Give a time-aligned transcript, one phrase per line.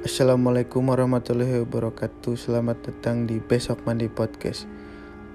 [0.00, 4.64] Assalamualaikum warahmatullahi wabarakatuh Selamat datang di Besok Mandi Podcast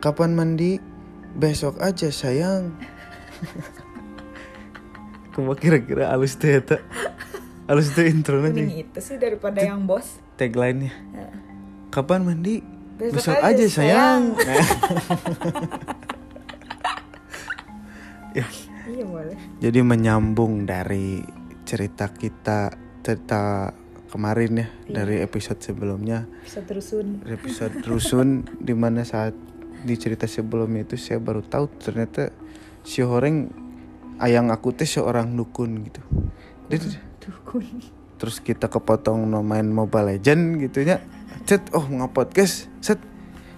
[0.02, 0.81] Kapan mandi?
[1.38, 2.74] Besok aja sayang
[5.38, 6.81] Kuma kira-kira halus tuh ya tak?
[7.70, 10.17] Halus tuh intro Mending nanti itu sih daripada yang bos.
[10.33, 10.97] Tagline-nya
[11.94, 12.66] Kapan mandi?
[12.97, 14.34] Besok Besok, aja, aja, sayang,
[18.41, 18.50] Ya,
[18.89, 19.38] Iya boleh.
[19.61, 21.21] Jadi menyambung dari
[21.70, 22.73] cerita kita
[23.05, 23.70] Cerita
[24.05, 26.26] kemarin ya Dari episode sebelumnya.
[26.41, 27.22] Bisa terusun.
[27.26, 28.30] episode rusun
[28.68, 29.34] di mana saat
[29.81, 32.34] di cerita sebelumnya itu saya baru tahu ternyata
[32.81, 33.50] si Horeng
[34.18, 36.02] ayang aku teh seorang dukun gitu.
[36.68, 36.81] Dia-
[37.26, 37.66] Dukun.
[38.16, 41.02] terus kita kepotong no main Mobile Legend gitu ya.
[41.44, 42.70] Set oh nge-podcast.
[42.80, 43.02] Set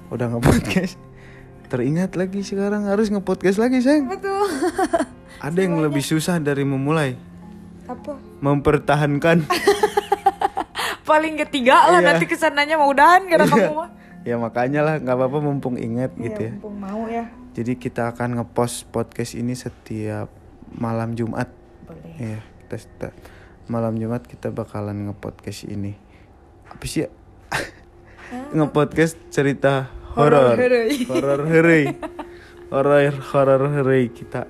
[0.07, 0.95] udah nge-podcast.
[1.67, 4.07] Teringat lagi sekarang harus nge-podcast lagi sayang.
[4.07, 4.47] Betul.
[5.37, 7.13] ada yang lebih susah dari memulai?
[7.85, 8.19] Apa?
[8.37, 9.47] mempertahankan
[11.07, 12.07] Paling ketiga lah Iya.
[12.13, 13.89] nanti ke sananya mau udahan karena kamu mah.
[14.27, 17.25] ya makanya lah nggak apa-apa mumpung ingat gitu ya Iya, mumpung mau ya.
[17.55, 20.27] Jadi kita akan ngepost podcast ini setiap
[20.69, 21.47] malam Jumat.
[21.87, 22.13] Boleh.
[22.19, 23.13] Iya, kita setiap
[23.65, 25.95] malam Jumat kita bakalan ngepodcast ini.
[26.67, 27.09] Apa sih ya?
[28.51, 30.59] ngepodcast cerita horor.
[30.59, 31.39] Horor.
[31.47, 31.95] Horor.
[32.67, 34.43] Horor horor heureuy kita.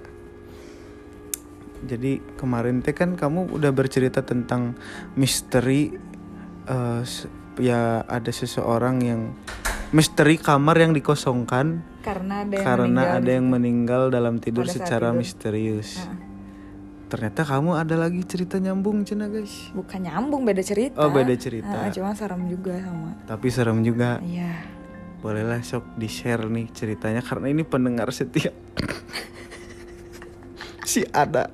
[1.85, 4.73] Jadi kemarin teh kan kamu udah bercerita tentang
[5.13, 5.93] misteri
[7.01, 9.21] se- ya ada seseorang yang
[9.89, 13.17] misteri kamar yang dikosongkan Karena ada yang karena meninggal.
[13.17, 15.17] ada yang meninggal dalam tidur secara tidur.
[15.17, 15.97] misterius.
[15.99, 16.25] Nah,
[17.07, 19.71] Ternyata kamu ada lagi cerita nyambung cina guys.
[19.71, 20.97] bukan nyambung beda cerita.
[20.97, 21.69] Oh, beda cerita.
[21.69, 23.15] Ah, cuma serem juga sama.
[23.23, 24.19] Tapi serem juga.
[24.19, 24.75] Iya.
[25.17, 28.51] Bolehlah sok di share nih ceritanya karena ini pendengar setia.
[30.83, 31.47] si ada.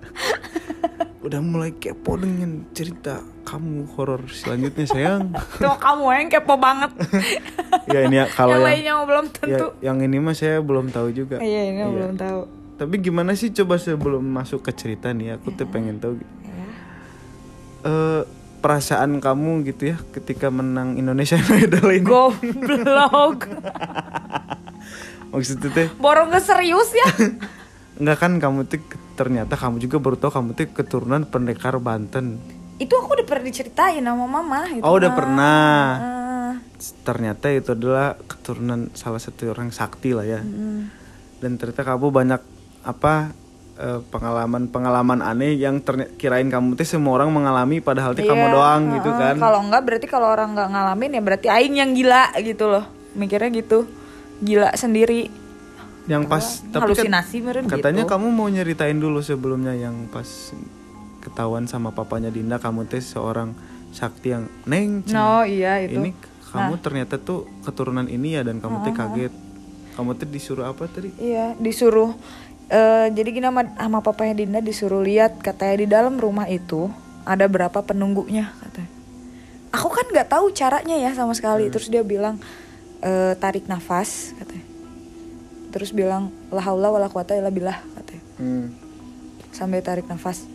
[1.24, 5.32] Udah mulai kepo dengan cerita kamu horor selanjutnya sayang.
[5.64, 6.92] Tuh kamu yang kepo banget.
[7.96, 9.68] ya ini ya kalau yang yang, lainnya belum ya, tentu.
[9.80, 11.40] yang ini mah saya belum tahu juga.
[11.40, 11.88] Iya, ini Iya.
[11.88, 12.42] belum tahu.
[12.74, 16.66] Tapi gimana sih coba sebelum masuk ke cerita nih aku tuh pengen tahu Ya.
[17.84, 18.22] eh
[18.60, 22.04] perasaan kamu gitu ya ketika menang Indonesia Idol ini.
[22.04, 23.48] Goblok.
[25.32, 27.08] Maksudnya teh Borong gak serius ya?
[27.94, 28.82] enggak kan kamu tuh
[29.14, 32.42] ternyata kamu juga baru tahu kamu tuh keturunan pendekar Banten.
[32.76, 35.16] itu aku udah pernah diceritain sama mama gitu Oh, udah mah.
[35.16, 35.70] pernah.
[35.96, 36.54] Ah,
[37.00, 40.42] Ternyata itu adalah keturunan salah satu orang sakti lah ya.
[40.42, 40.82] mm.
[41.38, 42.42] Dan ternyata kamu banyak
[42.84, 43.32] apa
[43.76, 48.52] eh, pengalaman-pengalaman aneh yang terny- kirain kamu tuh semua orang mengalami padahal tuh kamu Iya,
[48.52, 49.36] doang gitu ah, kan.
[49.40, 53.50] kalau enggak berarti kalau orang nggak ngalamin ya berarti aing yang gila gitu loh mikirnya
[53.52, 53.86] gitu
[54.40, 55.30] gila sendiri
[56.04, 58.12] Yang pas tapi kan halusinasi meren Katanya gitu.
[58.12, 60.52] kamu mau nyeritain dulu sebelumnya yang pas
[61.24, 63.56] ketahuan sama papanya Dinda kamu teh seorang
[63.96, 66.02] sakti yang neng no iya itu.
[66.02, 66.12] ini
[66.52, 69.34] kamu ternyata tuh keturunan ini ya dan kamu teh kaget.
[69.96, 71.16] Kamu teh disuruh apa tadi?
[71.16, 72.12] Iya disuruh
[72.68, 76.92] eh jadi gini sama, sama papanya Dinda disuruh lihat katanya di dalam rumah itu
[77.24, 78.92] ada berapa penunggunya katanya.
[79.72, 81.72] Aku kan nggak tahu caranya ya sama sekali.
[81.72, 82.44] Terus dia bilang
[83.00, 84.73] eh, tarik nafas katanya
[85.74, 88.24] terus bilang la haula wala quwata illa billah katanya.
[88.38, 88.70] Hmm.
[89.50, 90.46] sambil tarik nafas.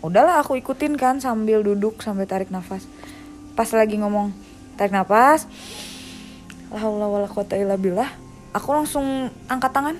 [0.00, 2.88] Udahlah aku ikutin kan sambil duduk sambil tarik nafas.
[3.52, 4.32] Pas lagi ngomong
[4.80, 5.44] tarik nafas.
[6.72, 8.08] La haula wala quwata illa billah.
[8.56, 9.96] Aku langsung angkat tangan.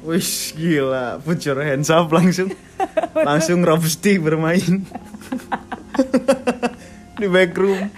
[0.00, 1.20] Wih gila.
[1.20, 2.56] Put your hands up langsung.
[3.28, 4.80] Langsung Robsti bermain.
[7.20, 7.92] Di backroom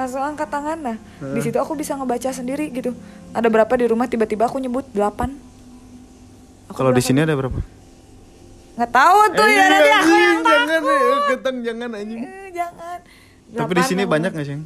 [0.00, 0.78] langsung angkat tangan.
[0.80, 2.96] Nah di situ aku bisa ngebaca sendiri gitu.
[3.30, 5.36] Ada berapa di rumah tiba-tiba aku nyebut delapan.
[6.68, 7.60] Kalau di sini ada berapa?
[8.72, 10.96] Nggak tahu tuh ya Eh, nanti aku yang jangan takut.
[10.96, 12.20] eh, ketan jangan anjing.
[12.22, 12.98] Eh, jangan.
[13.50, 14.56] Tapi di Delapan sini banyak nggak sih?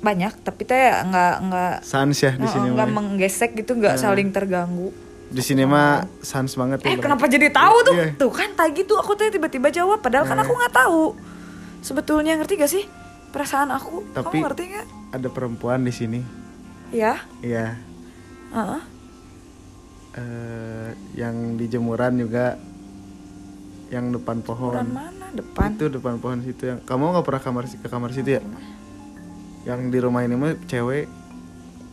[0.00, 4.32] Banyak tapi teh nggak nggak sans ya di sini nggak mah menggesek gitu nggak saling
[4.32, 4.88] terganggu.
[5.28, 7.94] Di sini mah sans banget Eh ya, kenapa jadi tahu tuh?
[7.94, 8.06] Iya.
[8.16, 11.02] Tuh kan tadi tuh aku tuh tiba-tiba jawab padahal kan aku nggak tahu.
[11.80, 12.84] Sebetulnya ngerti gak sih
[13.30, 14.04] perasaan aku?
[14.10, 14.86] Tapi- Kamu ngerti gak?
[15.10, 16.20] ada perempuan di sini
[16.90, 17.22] Ya.
[17.38, 17.78] Iya
[18.50, 18.80] Heeh.
[20.12, 22.58] eh, yang di jemuran juga
[23.88, 25.26] yang depan pohon Ukuran mana?
[25.30, 25.68] Depan.
[25.72, 28.42] itu depan pohon situ yang kamu nggak pernah kamar ke kamar situ ya
[29.64, 31.06] yang di rumah ini mah cewek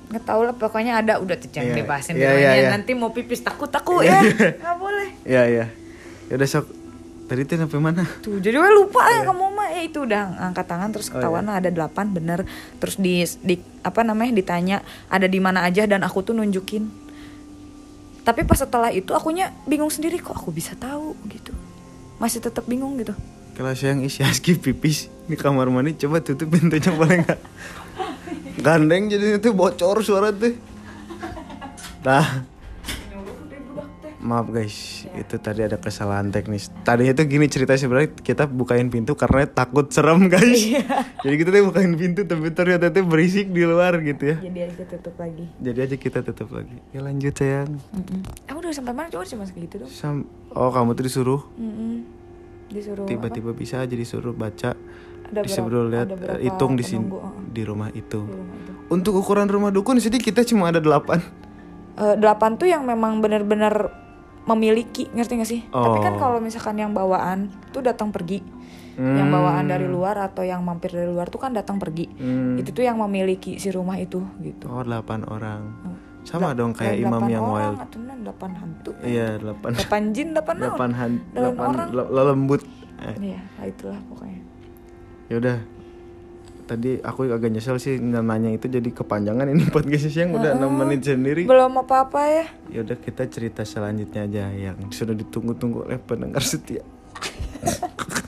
[0.08, 1.78] Nggak tahu lah pokoknya ada udah tuh jangan Iya.
[1.78, 2.48] dibahasin Iya, rumahnya.
[2.48, 2.70] iya, iya.
[2.72, 4.24] Nanti mau pipis takut takut ya.
[4.56, 5.10] Nggak boleh.
[5.22, 5.66] ya ya
[6.26, 6.66] ya udah sok
[7.26, 9.20] tadi tuh sampai mana Tuh jadi gue lupa Iya.
[9.20, 9.46] ya kamu
[9.78, 12.44] ya itu udah angkat tangan Oh, terus ketahuan ada delapan bener.
[12.82, 15.86] Terus di, di apa namanya ditanya ada di mana aja?
[15.86, 16.90] Dan aku tuh nunjukin.
[18.26, 21.14] Tapi pas setelah itu akunya bingung sendiri kok aku bisa tahu?
[21.30, 21.54] Gitu.
[22.18, 23.14] Masih tetap bingung gitu.
[23.54, 27.40] Kalau siang isi aski pipis di kamar mandi coba tutup pintunya boleh nggak.
[28.62, 30.58] Gandeng jadi itu bocor suara tuh.
[32.02, 32.57] Nah
[34.28, 35.08] maaf guys.
[35.16, 36.68] Itu tadi ada kesalahan teknis.
[36.84, 40.68] Tadinya tuh gini cerita sebenarnya kita bukain pintu karena takut serem guys.
[41.24, 44.38] Jadi kita tuh bukain pintu tapi ternyata tuh berisik di luar gitu ya.
[44.44, 45.46] Jadi aja tutup lagi.
[45.64, 46.78] Jadi aja kita tutup lagi.
[46.92, 47.80] Ya lanjut sayang.
[47.96, 48.20] Mm-mm.
[48.52, 49.08] aku udah sampai mana?
[49.08, 51.42] Coba cuma segitu dong Sam oh kamu tuh disuruh?
[51.56, 52.04] Mm-mm.
[52.68, 53.10] disuruh apa?
[53.16, 54.76] tiba-tiba bisa aja disuruh baca.
[55.32, 57.52] Ada disuruh lihat eh, hitung di sini penunggu, uh-uh.
[57.56, 58.22] di rumah itu.
[58.28, 58.72] Di rumah itu.
[58.88, 61.20] Untuk ukuran rumah dukun sini kita cuma ada delapan.
[61.98, 64.07] Eh, delapan tuh yang memang benar-benar
[64.48, 65.62] memiliki ngerti gak sih?
[65.66, 66.20] Tapi kan Oh.
[66.20, 67.40] kalau misalkan yang bawaan
[67.70, 68.42] tuh datang pergi.
[68.98, 72.10] Yang bawaan dari luar atau yang mampir dari luar tuh kan datang pergi.
[72.10, 72.58] Hmm.
[72.58, 74.66] itu tuh yang memiliki si rumah itu gitu.
[74.66, 75.62] Oh delapan orang.
[75.84, 75.98] Hmm.
[76.24, 77.80] sama dong kayak Kayak imam delapan yang orang wild.
[77.80, 79.70] atau delapan hantu iya delapan.
[79.72, 81.88] Delapan jin delapan delapan han Delapan orang.
[81.90, 82.62] le- lelembut.
[83.00, 84.42] Eh, iya lah itulah pokoknya.
[85.30, 85.58] Yaudah
[86.68, 90.76] tadi aku agak nyesel sih nggak nanya itu jadi kepanjangan ini podcast siang udah enam
[90.76, 92.46] menit sendiri belum apa apa ya
[92.78, 96.84] yaudah kita cerita selanjutnya aja yang sudah ditunggu-tunggu oleh pendengar setia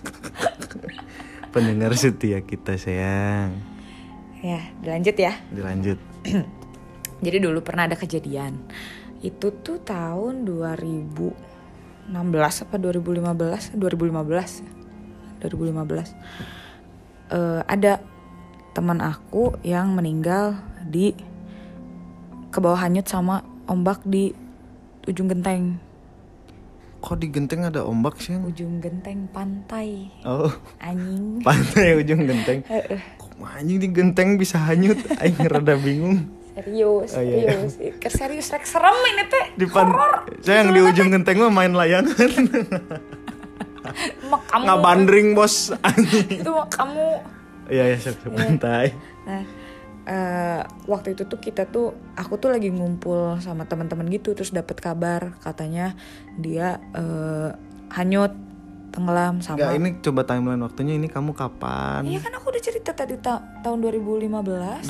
[1.53, 3.59] pendengar setia kita sayang
[4.39, 5.99] ya dilanjut ya dilanjut
[7.19, 8.55] Jadi dulu pernah ada kejadian.
[9.19, 12.15] Itu tuh tahun 2016
[12.63, 13.75] apa 2015?
[13.75, 15.43] 2015.
[15.43, 16.15] 2015.
[17.29, 17.99] Eh, ada
[18.71, 21.13] teman aku yang meninggal di
[22.47, 24.33] ke bawah hanyut sama ombak di
[25.05, 25.77] ujung genteng.
[26.99, 30.11] kok di genteng ada ombak sih Ujung genteng pantai.
[30.21, 31.39] oh Anjing.
[31.47, 32.59] pantai ujung genteng
[33.21, 37.55] kok anjing di genteng bisa hanyut aing rada bingung serius, Oh, iya.
[37.55, 37.73] serius.
[37.97, 39.45] Ke serius rek serem ini teh.
[39.55, 39.95] di pan
[40.41, 42.19] saya yang di ujung genteng mah main layangan
[44.21, 44.61] Mak kamu.
[44.61, 47.38] nggak bandring bos anjing Itu kamu.
[47.69, 48.91] Iya ya sok sok pantai
[49.23, 49.43] Nah,
[50.05, 54.77] eh, waktu itu tuh kita tuh aku tuh lagi ngumpul sama teman-teman gitu terus dapat
[54.77, 55.93] kabar katanya
[56.35, 57.49] dia eh,
[57.91, 58.33] hanyut
[58.89, 62.01] tenggelam sama Enggak, ini coba timeline waktunya ini kamu kapan?
[62.03, 64.89] Iya kan aku udah cerita tadi ta- tahun 2015.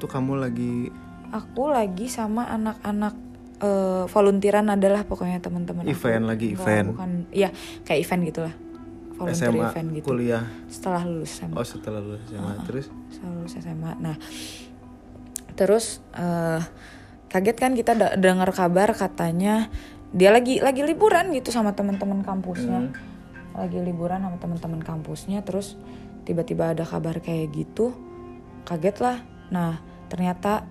[0.00, 0.88] tuh kamu lagi
[1.28, 3.14] Aku lagi sama anak-anak
[3.60, 5.92] eh, volunteeran adalah pokoknya teman-teman aku.
[5.92, 6.86] Event lagi, Enggak, event.
[6.88, 7.48] bukan iya
[7.82, 8.54] kayak event gitulah
[9.14, 10.06] volunteer SMA event gitu.
[10.10, 10.44] kuliah.
[10.66, 12.86] setelah lulus SMA Oh, setelah lulus SMA terus?
[13.10, 14.16] Setelah lulus SMA nah
[15.54, 16.60] terus eh,
[17.30, 19.70] kaget kan kita dengar kabar katanya
[20.14, 22.94] dia lagi lagi liburan gitu sama teman-teman kampusnya.
[23.54, 25.74] Lagi liburan sama teman-teman kampusnya terus
[26.22, 27.90] tiba-tiba ada kabar kayak gitu.
[28.62, 29.18] Kaget lah.
[29.50, 30.62] Nah ternyata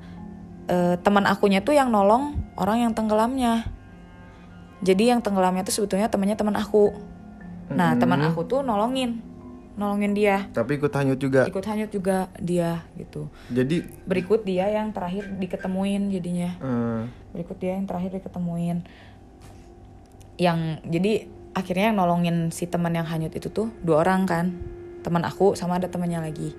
[0.72, 3.68] eh, teman akunya tuh yang nolong orang yang tenggelamnya.
[4.80, 6.96] Jadi yang tenggelamnya tuh sebetulnya temannya teman aku
[7.72, 9.34] nah teman aku tuh nolongin.
[9.74, 10.46] Nolongin dia.
[10.54, 11.50] Tapi ikut hanyut juga.
[11.50, 13.26] ikut hanyut juga dia gitu.
[13.50, 16.52] Jadi berikut dia yang terakhir diketemuin jadinya.
[16.62, 17.02] Eh,
[17.34, 18.86] berikut dia yang terakhir diketemuin.
[20.38, 21.14] Yang jadi
[21.58, 24.46] akhirnya yang nolongin si teman yang hanyut itu tuh dua orang kan.
[25.02, 26.54] Teman aku sama ada temannya lagi.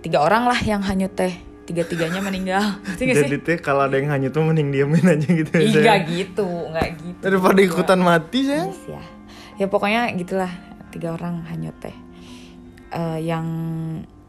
[0.00, 1.36] Tiga orang lah yang hanyut teh.
[1.62, 5.68] Tiga tiganya meninggal jadi teh kalau ada yang hanyut tuh mending diamin aja gitu ya.
[5.68, 7.22] Nggak gitu nggak gitu.
[7.22, 8.72] Daripada ikutan mati sayang.
[8.72, 9.21] Yes, ya
[9.56, 10.52] ya pokoknya gitulah
[10.92, 11.96] tiga orang hanyut teh.
[12.92, 13.46] Eh, yang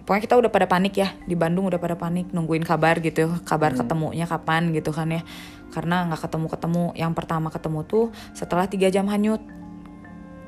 [0.03, 3.75] pokoknya kita udah pada panik ya di Bandung udah pada panik nungguin kabar gitu kabar
[3.75, 5.22] ketemunya kapan gitu kan ya.
[5.72, 9.44] Karena nggak ketemu ketemu yang pertama ketemu tuh setelah tiga jam hanyut.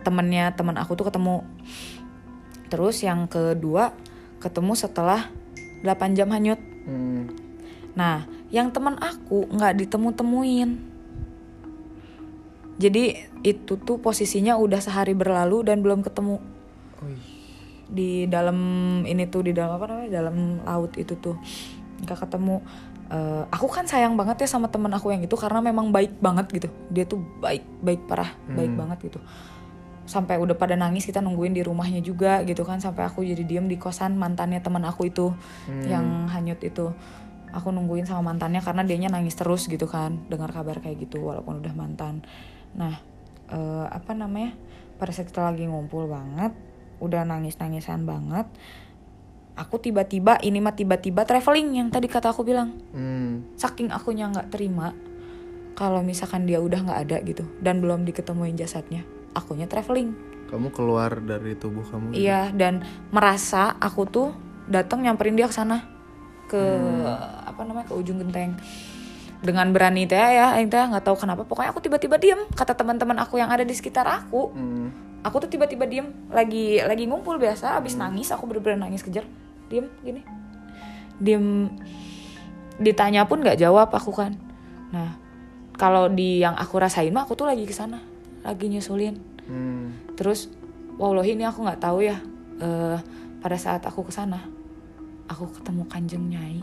[0.06, 1.44] Temennya teman aku tuh ketemu.
[2.70, 3.94] Terus yang kedua
[4.40, 5.34] ketemu setelah
[5.82, 6.62] 8 jam hanyut.
[6.86, 7.34] Hmm.
[7.98, 10.95] Nah, yang teman aku nggak ditemu-temuin.
[12.76, 13.16] Jadi
[13.46, 16.44] itu tuh posisinya udah sehari berlalu dan belum ketemu
[17.86, 18.58] di dalam
[19.06, 21.38] ini tuh di dalam apa namanya dalam laut itu tuh
[22.04, 22.60] nggak ketemu.
[23.06, 26.52] Eh, aku kan sayang banget ya sama temen aku yang itu karena memang baik banget
[26.52, 26.68] gitu.
[26.92, 29.20] Dia tuh baik baik parah baik banget gitu.
[30.06, 33.66] Sampai udah pada nangis kita nungguin di rumahnya juga gitu kan sampai aku jadi diem
[33.66, 35.34] di kosan mantannya teman aku itu
[35.88, 36.94] yang hanyut itu
[37.56, 41.64] aku nungguin sama mantannya karena dianya nangis terus gitu kan dengar kabar kayak gitu walaupun
[41.64, 42.22] udah mantan
[42.76, 43.00] nah
[43.50, 44.54] eh, apa namanya?
[44.96, 46.56] Pada saat kita lagi ngumpul banget
[47.04, 48.48] udah nangis nangisan banget
[49.56, 52.76] aku tiba-tiba ini mah tiba-tiba traveling yang tadi kata aku bilang.
[52.92, 53.56] Hmm.
[53.56, 54.92] saking akunya nggak terima
[55.76, 59.04] kalau misalkan dia udah nggak ada gitu dan belum diketemuin jasadnya
[59.36, 60.16] akunya traveling.
[60.46, 62.16] Kamu keluar dari tubuh kamu.
[62.16, 64.30] Iya dan merasa aku tuh
[64.72, 65.84] datang nyamperin dia ke sana
[66.46, 66.62] ke
[67.42, 68.54] apa namanya ke ujung genteng
[69.46, 71.46] dengan berani teh ya aing teh nggak tahu kenapa.
[71.46, 74.52] Pokoknya aku tiba-tiba diem kata teman-teman aku yang ada di sekitar aku.
[74.52, 74.90] Hmm.
[75.26, 79.26] aku tuh tiba-tiba diem lagi lagi ngumpul biasa abis nangis aku bener-bener nangis kejar
[79.70, 80.22] diem gini.
[81.22, 81.70] Diem.
[82.82, 84.38] Ditanya pun nggak jawab aku kan.
[84.90, 85.18] Nah
[85.78, 88.02] kalau di yang aku rasain mah aku tuh lagi ke sana
[88.42, 89.38] lagi nyusulin.
[89.46, 89.94] Hmm.
[90.18, 90.50] terus
[90.98, 92.18] wallahi ini aku nggak tahu ya
[92.58, 92.98] eh,
[93.46, 94.42] pada saat aku ke sana
[95.30, 96.62] aku ketemu kanjeng nyai.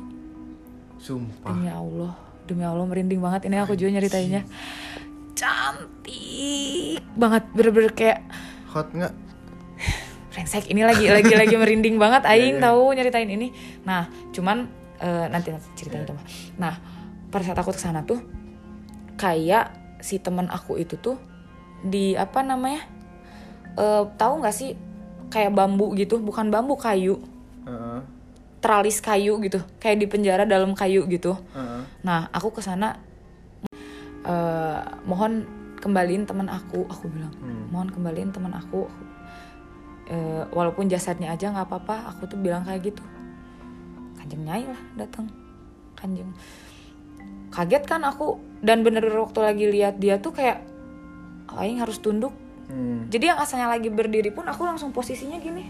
[1.02, 1.50] Sumpah.
[1.50, 3.46] demi Allah demi Allah merinding banget.
[3.46, 4.42] Ini aku juga nyeritainnya
[5.36, 7.42] cantik banget.
[7.52, 8.20] Bener-bener kayak
[8.72, 9.14] Hot nggak?
[10.32, 12.24] brengsek ini lagi lagi lagi merinding banget.
[12.30, 12.64] Aing Iya, iya.
[12.64, 13.52] tahu nyeritain ini.
[13.84, 14.64] Nah cuman
[14.96, 16.24] eh, nanti nanti ceritain itu mah
[16.56, 16.74] nah
[17.28, 18.20] pada saat aku ke sana tuh
[19.20, 21.20] kayak si teman aku itu tuh
[21.84, 22.80] di apa namanya
[23.76, 24.72] eh tahu nggak sih?
[25.32, 27.16] Kayak bambu gitu bukan bambu kayu.
[27.64, 28.00] Heeh.
[28.62, 31.82] Teralis kayu gitu kayak di penjara dalam kayu gitu Heeh.
[32.06, 32.98] Nah, aku ke sana
[34.22, 37.34] eh, mohon kembaliin teman aku, aku bilang.
[37.42, 37.66] Hmm.
[37.74, 38.86] Mohon kembaliin teman aku.
[40.06, 43.02] Eh, walaupun jasadnya aja nggak apa-apa, aku tuh bilang kayak gitu.
[44.18, 45.26] Kanjeng Nyai lah datang.
[45.98, 46.30] Kanjeng.
[47.50, 50.62] Kaget kan aku dan bener-bener waktu lagi lihat dia tuh kayak
[51.58, 52.32] aing harus tunduk.
[52.70, 53.10] Hmm.
[53.10, 55.66] Jadi yang asalnya lagi berdiri pun aku langsung posisinya gini.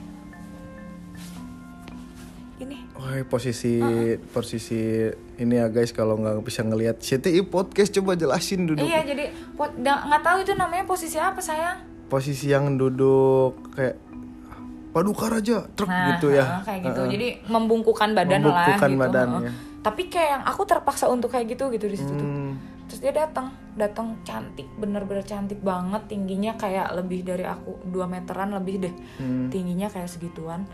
[3.02, 3.82] Wah, posisi
[4.30, 8.86] posisi ini ya guys kalau nggak bisa ngelihat CTI podcast coba jelasin duduk.
[8.86, 9.34] Iya, jadi
[9.82, 11.82] nggak tahu itu namanya posisi apa sayang.
[12.06, 13.98] Posisi yang duduk kayak
[14.94, 16.46] paduka raja truk Nah, gitu ya.
[16.46, 17.02] heeh, kayak gitu.
[17.10, 19.02] Jadi membungkukan badan Membungkukan lah gitu.
[19.02, 19.40] badannya.
[19.50, 19.54] heeh.
[19.82, 22.22] Tapi kayak yang aku terpaksa untuk kayak gitu gitu di situ tuh.
[22.22, 22.54] Hmm.
[22.86, 28.54] Terus dia datang, datang cantik, bener-bener cantik banget, tingginya kayak lebih dari aku 2 meteran
[28.54, 28.94] lebih deh.
[29.18, 29.50] Hmm.
[29.50, 30.70] Tingginya kayak segituan.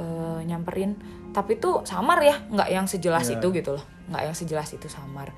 [0.00, 0.96] Eh, nyamperin,
[1.30, 3.36] tapi tuh samar ya, nggak yang sejelas Iya.
[3.36, 5.28] itu gitu loh, nggak yang sejelas itu samar.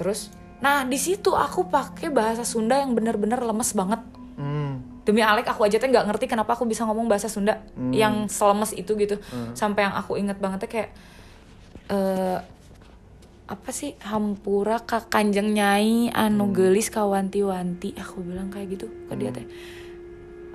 [0.00, 4.00] Terus, nah di situ aku pakai bahasa Sunda yang bener-bener lemes banget.
[4.40, 4.80] Hmm.
[5.00, 8.70] demi Alek aku aja tuh nggak ngerti kenapa aku bisa ngomong bahasa Sunda yang selemes
[8.72, 9.16] itu gitu.
[9.52, 10.90] Sampai yang aku inget banget tuh kayak
[11.90, 12.38] eh
[13.50, 13.98] apa sih?
[13.98, 19.42] Hampura ka kanjeng nyai anu gelis kawanti-wanti aku bilang kayak gitu ke dia teh.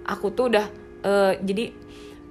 [0.07, 0.65] Aku tuh udah
[1.03, 1.75] eh, jadi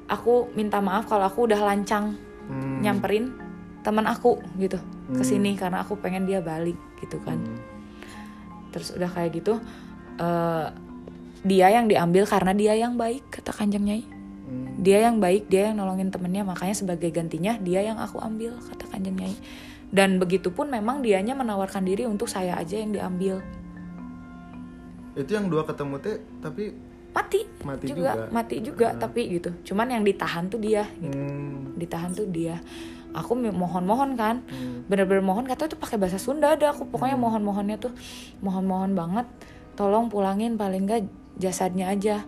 [0.06, 2.84] aku minta maaf kalau aku udah lancang Hmm.
[2.84, 3.32] nyamperin
[3.80, 4.76] teman aku gitu
[5.16, 7.60] ke sini karena aku pengen dia balik gitu kan Hmm.
[8.68, 9.56] terus udah kayak gitu
[10.20, 10.66] eh
[11.44, 14.04] dia yang diambil karena dia yang baik kata kanjeng nyai
[14.44, 14.76] Hmm.
[14.76, 18.84] dia yang baik dia yang nolongin temennya makanya sebagai gantinya dia yang aku ambil kata
[18.92, 19.36] kanjeng nyai
[19.88, 23.40] dan begitu pun memang dianya menawarkan diri untuk saya aja yang diambil
[25.14, 26.74] Itu yang dua ketemu teh tapi
[27.14, 28.24] mati, Mati juga, juga.
[28.28, 31.14] mati juga tapi gitu cuman yang ditahan tuh dia gitu.
[31.14, 31.78] hmm.
[31.78, 32.58] ditahan tuh dia
[33.10, 34.82] aku mohon-mohon kan Hmm.
[34.84, 37.94] bener-bener mohon katanya tuh pakai bahasa Sunda ada aku pokoknya mohon-mohonnya tuh
[38.40, 39.26] mohon-mohon banget
[39.72, 42.26] tolong pulangin paling enggak jasadnya aja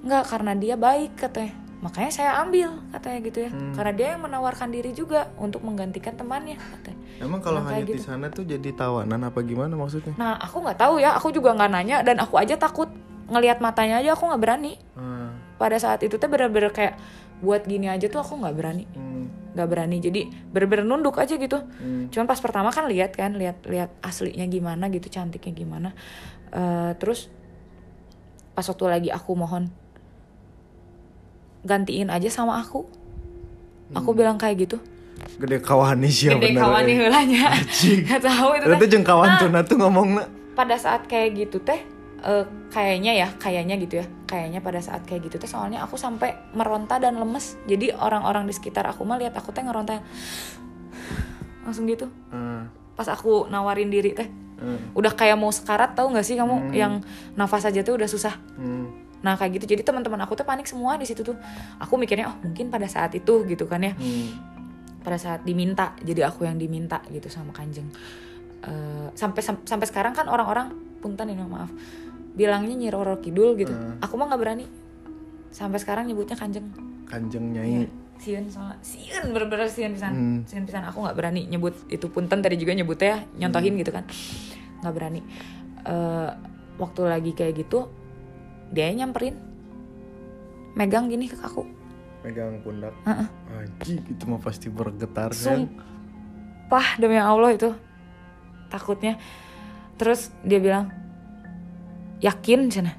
[0.00, 3.70] nggak karena dia baik katanya makanya saya ambil katanya gitu ya Hmm.
[3.72, 7.94] karena dia yang menawarkan diri juga untuk menggantikan temannya katanya Emang kalau Nah, hanya di
[7.94, 8.02] gitu.
[8.04, 10.14] sana tuh jadi tawanan apa gimana maksudnya?
[10.14, 12.86] nah aku nggak tahu ya aku juga nggak nanya dan aku aja takut
[13.28, 14.74] ngelihat matanya aja aku nggak berani.
[14.94, 15.30] Ah.
[15.58, 16.94] pada saat itu tuh bener-bener kayak
[17.38, 18.84] buat gini aja tuh aku nggak berani.
[18.92, 19.26] Hmm.
[19.52, 19.96] nggak berani.
[19.98, 21.58] Jadi bener-bener nunduk aja gitu.
[21.78, 22.06] Hmm.
[22.08, 25.90] cuman pas pertama kan lihat kan lihat lihat aslinya gimana gitu cantiknya gimana.
[26.50, 27.26] Eh, terus
[28.54, 29.66] pas waktu lagi aku mohon
[31.62, 32.86] gantiin aja sama aku.
[33.90, 34.78] Aku bilang kayak gitu.
[35.42, 38.06] Gede kawan nih sih gede kawan nih Anjing.
[38.06, 38.90] nggak tahu itu Ternyata teh.
[38.90, 40.22] jeung kawan Nah, tuna tuh ngomongna.
[40.54, 41.82] pada saat kayak gitu teh
[42.20, 44.06] eh, kayaknya ya kayaknya gitu ya.
[44.24, 47.56] Kayaknya pada saat kayak gitu teh soalnya aku sampai meronta dan lemes.
[47.64, 49.98] Jadi orang-orang di sekitar aku mah lihat aku teh ngeronta.
[51.64, 52.08] Langsung gitu.
[52.30, 52.66] Ah.
[52.98, 54.26] pas aku nawarin diri teh
[54.58, 54.74] Ah.
[54.90, 56.98] udah kayak mau sekarat tahu nggak sih kamu yang
[57.38, 58.34] nafas aja tuh udah susah?
[58.58, 58.90] Hmm.
[59.18, 59.74] nah kayak gitu.
[59.74, 61.38] Jadi teman-teman aku tuh panik semua di situ tuh.
[61.78, 63.94] Aku mikirnya oh mungkin pada saat itu gitu kan ya.
[63.94, 64.34] Hmm.
[64.98, 67.86] pada saat diminta jadi aku yang diminta gitu sama kanjeng.
[68.66, 71.70] Eh, sampai sam- sampai sekarang kan orang-orang punten ini maaf
[72.38, 73.74] bilangnya Nyi Roro Kidul gitu.
[73.74, 73.98] Hmm.
[73.98, 74.64] aku mah nggak berani.
[75.50, 76.70] Sampai sekarang nyebutnya kanjeng.
[77.10, 77.90] Kanjeng nyai.
[78.22, 78.78] Siun soalnya.
[78.78, 80.12] Siun bener-bener Siun pisan.
[80.14, 80.38] Hmm.
[80.46, 80.86] Siun pisan.
[80.86, 84.06] Aku nggak berani nyebut itu punten tadi juga nyebutnya nyontohin gitu kan.
[84.86, 85.20] Nggak berani.
[85.82, 86.30] Eh,
[86.78, 87.90] waktu lagi kayak gitu
[88.70, 89.34] dia nyamperin.
[90.78, 91.66] Megang gini ke aku
[92.22, 92.94] Megang pundak.
[93.02, 93.26] Heeh.
[93.50, 95.66] Anjing itu mah pasti bergetar kan.
[95.66, 97.74] sumpah demi Allah itu.
[98.70, 99.18] Takutnya.
[99.98, 100.92] Terus dia bilang
[102.18, 102.92] yakin cina.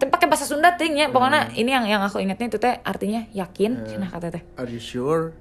[0.00, 3.84] Pakai bahasa Sunda ting ya pokoknya ini yang yang aku ingatnya itu teh artinya yakin
[3.84, 4.42] cina kata teh.
[4.56, 5.36] Are you sure?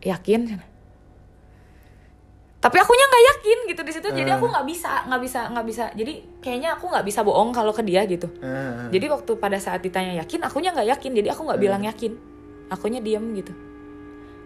[0.00, 0.64] Yakin cina.
[2.60, 4.36] Tapi akunya nggak yakin gitu di situ jadi Eh.
[4.36, 5.84] aku nggak bisa nggak bisa nggak bisa.
[5.96, 8.28] Jadi kayaknya aku nggak bisa bohong kalau ke dia gitu.
[8.44, 11.10] Ah, jadi waktu pada saat ditanya yakin akunya nggak yakin.
[11.16, 12.12] Jadi aku nggak bilang yakin.
[12.68, 13.50] Akunya diem gitu.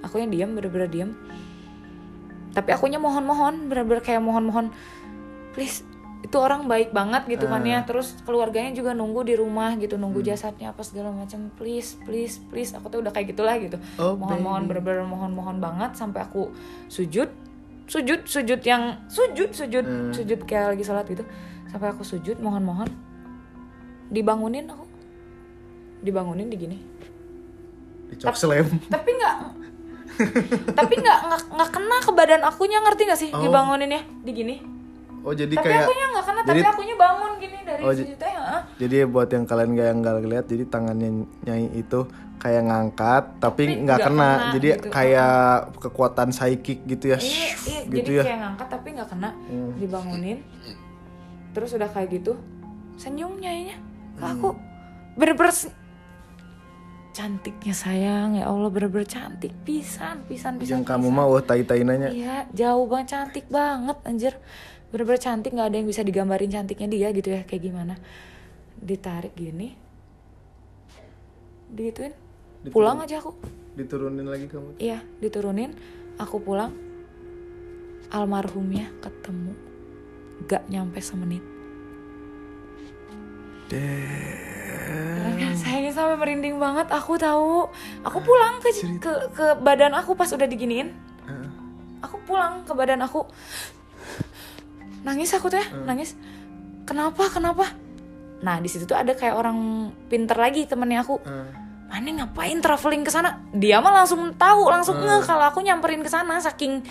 [0.00, 1.10] Akunya diem bener-bener diem.
[2.54, 4.70] Tapi akunya mohon-mohon bener-bener kayak mohon-mohon
[5.52, 5.82] please
[6.24, 7.84] itu orang baik banget gitu kan ya.
[7.84, 11.52] Terus keluarganya juga nunggu di rumah gitu nunggu jasadnya apa segala macam.
[11.60, 12.72] Please please please.
[12.72, 13.76] Aku tuh udah kayak gitulah gitu.
[14.00, 16.48] Oh, mohon-mohon bener-bener mohon-mohon banget sampai aku
[16.88, 17.28] sujud
[17.84, 19.84] sujud sujud yang sujud sujud
[20.16, 21.28] sujud kayak lagi sholat gitu.
[21.68, 22.88] Sampai aku sujud mohon-mohon.
[24.08, 24.88] Dibangunin aku.
[26.00, 26.78] Dibangunin di gini.
[28.08, 29.36] Dicok slam tapi nggak
[30.78, 33.42] tapi nggak nggak nggak kena ke badan akunya ngerti nggak sih Oh.
[33.42, 34.06] dibanguninnya?
[34.22, 34.56] Di gini
[35.24, 38.30] oh jadi tapi kayak akunya nggak kena tapi jadi- akunya bangun gini dari Oh, sujudnya
[38.30, 38.60] heeh.
[38.78, 41.08] jadi buat yang kalian gak yang gak lihat jadi tangannya
[41.42, 42.00] nyai itu
[42.36, 44.28] kayak ngangkat tapi Tapi nggak nggak kena.
[44.30, 44.88] kena jadi gitu.
[44.90, 45.38] kayak
[45.78, 47.16] kekuatan psychic gitu ya.
[47.16, 48.22] Iya, iya gitu jadi ya.
[48.22, 49.30] kayak ngangkat tapi nggak kena.
[49.74, 50.38] Dibangunin.
[51.50, 52.32] Terus udah kayak gitu
[52.94, 53.80] senyum nyainya.
[54.14, 54.48] Ke aku
[55.14, 55.72] bener-bener se-
[57.12, 59.54] cantiknya sayang ya Allah bener-bener cantik.
[59.62, 64.34] Pisan pisan pisan yang kamu mau tai tai nanya Iya, jauh banget cantik banget anjir.
[64.94, 67.98] Bener-bener cantik nggak ada yang bisa digambarin cantiknya dia gitu ya kayak gimana.
[68.78, 69.74] Ditarik gini.
[71.66, 72.14] Digituin.
[72.70, 73.34] Pulang aja aku.
[73.74, 75.74] diturunin lagi kamu Iya, diturunin.
[76.14, 76.70] Aku pulang.
[78.14, 79.58] Almarhumnya ketemu.
[80.46, 81.42] Gak nyampe semenit.
[85.34, 86.86] Kan sayangnya sampai merinding banget.
[86.94, 87.66] Aku tahu.
[88.06, 88.70] Aku pulang ke
[89.02, 90.94] ke ke badan aku pas udah diginiin.
[91.26, 91.50] Heeh.
[91.98, 93.26] aku pulang ke badan aku
[95.04, 96.16] nangis aku tuh ya nangis.
[96.88, 97.68] Kenapa kenapa?
[98.40, 101.20] Nah di situ tuh ada kayak orang pinter lagi temennya aku.
[101.22, 101.62] Heeh.
[101.84, 103.38] mana ngapain traveling ke sana?
[103.54, 106.82] Dia mah langsung tahu langsung ngeh kalau aku nyamperin ke sana saking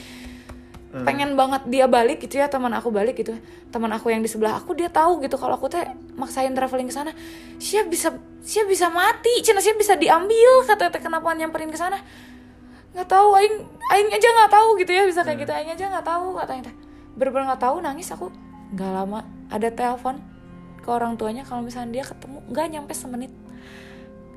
[0.93, 3.36] pengen banget dia balik gitu ya teman aku balik gitu.
[3.74, 5.84] Teman aku yang di sebelah aku dia tahu gitu kalau aku teh
[6.15, 7.11] maksain traveling ke sana.
[7.59, 12.00] Siap bisa siap bisa mati cina siap bisa diambil kata teh kenapa nyamperin ke sana?
[12.96, 13.55] Nggak tahu aing
[13.92, 16.75] aing aja nggak tahu gitu ya bisa kayak gitu aing aja nggak tahu katanya teh
[17.18, 18.30] bener-bener nggak tahu nangis aku.
[18.74, 20.18] Nggak lama ada telepon
[20.84, 23.32] ke orang tuanya kalau misalnya dia ketemu nggak nyampe semenit.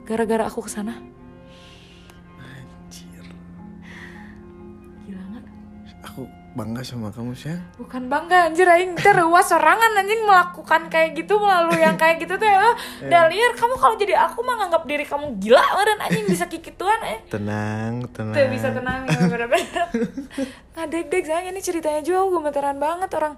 [0.07, 0.95] Gara-gara aku ke sana
[2.39, 3.27] Anjir.
[5.09, 5.45] gila nggak?
[6.07, 11.13] Aku bangga sama kamu sayang bukan bangga anjir aing teh ruas sorangan anjing melakukan kayak
[11.13, 12.73] gitu melalui yang kayak gitu teh ah.
[13.05, 17.21] Dalier kamu kalau jadi aku mah nganggap diri kamu gila meren anjing bisa kikituan eh.
[17.29, 18.33] Tenang tenang.
[18.33, 19.87] tuh bisa tenang ya bener-bener.
[20.81, 23.37] Ngadeg-deg sayang ini ceritanya juga gemeteran banget orang.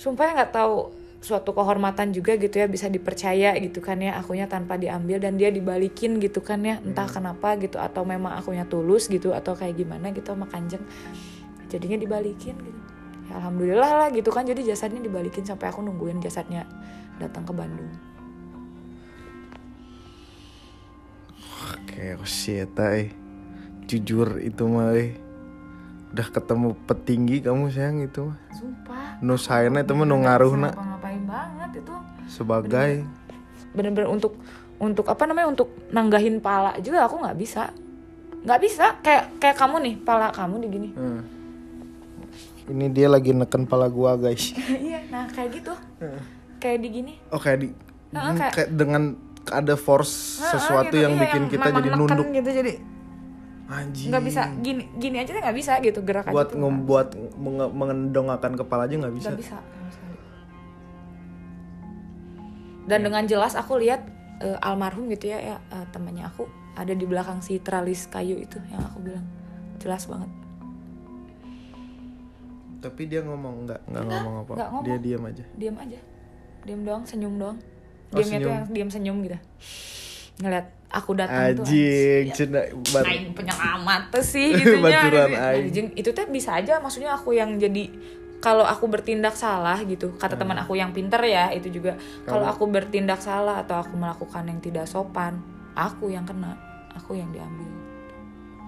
[0.00, 4.48] Sumpah ya nggak tahu suatu kehormatan juga gitu ya bisa dipercaya gitu kan ya akunya
[4.48, 9.04] tanpa diambil dan dia dibalikin gitu kan ya entah kenapa gitu atau memang akunya tulus
[9.12, 10.80] gitu atau kayak gimana gitu sama kanjeng
[11.70, 12.80] jadinya dibalikin gitu.
[13.30, 16.66] Ya, alhamdulillah lah gitu kan jadi jasadnya dibalikin sampai aku nungguin jasadnya
[17.22, 17.90] datang ke Bandung.
[21.70, 23.14] Oke, oh shit, eh.
[23.86, 25.14] Jujur itu mah, eh.
[26.10, 28.38] Udah ketemu petinggi kamu sayang itu mah.
[28.50, 29.22] sumpah.
[29.22, 31.94] Nu sayana itu mah nu ngaruhna ngapain banget itu.
[32.26, 33.06] Sebagai.
[33.70, 34.34] Bener-bener untuk
[34.82, 37.70] untuk apa namanya untuk nanggahin pala juga aku nggak bisa.
[38.42, 38.86] Nggak bisa.
[39.06, 40.88] Kayak kayak kamu nih pala kamu di gini.
[40.98, 41.22] Hmm.
[42.70, 44.54] Ini dia lagi neken pala gua, guys.
[44.80, 45.74] iya nah kayak gitu
[46.56, 49.02] kayak di gini Oh, kayak di hmm, kayak- kayak dengan
[49.48, 52.26] ada force Heeh, sesuatu gitu, yang iya, bikin kita memang jadi nunduk.
[52.30, 52.72] gitu jadi
[53.66, 54.08] Anjing.
[54.10, 58.84] nggak bisa gini gini aja nggak bisa gitu gerakan Buat itu ngebuat menge- mengendongkan kepala
[58.84, 59.28] aja nggak bisa.
[59.28, 59.56] nggak bisa
[62.84, 64.02] dan dengan jelas aku lihat
[64.40, 68.58] eh, almarhum gitu ya, ya eh, temannya aku ada di belakang si tralis kayu itu
[68.68, 69.26] yang aku bilang
[69.78, 70.30] jelas banget
[72.80, 74.52] Tapi dia ngomong nggak nggak ngomong apa.
[74.54, 74.86] nggak ngomong.
[74.86, 75.44] Dia diam aja.
[75.54, 75.98] diam aja
[76.60, 77.56] diam doang senyum doang
[78.10, 79.38] Oh, diamnya tuh yang diam senyum gitu
[80.40, 83.04] ngeliat aku datang tuh Anjing, cina bar.
[83.06, 85.86] aing penyelamat tuh sih gitunya Baturan Anjing.
[85.94, 87.86] itu teh bisa aja maksudnya aku yang jadi
[88.38, 90.64] kalau aku bertindak salah gitu kata teman Hmm.
[90.64, 94.84] aku yang pinter ya itu juga kalau aku bertindak salah atau aku melakukan yang tidak
[94.84, 95.38] sopan
[95.72, 96.56] aku yang kena
[96.90, 97.68] aku yang diambil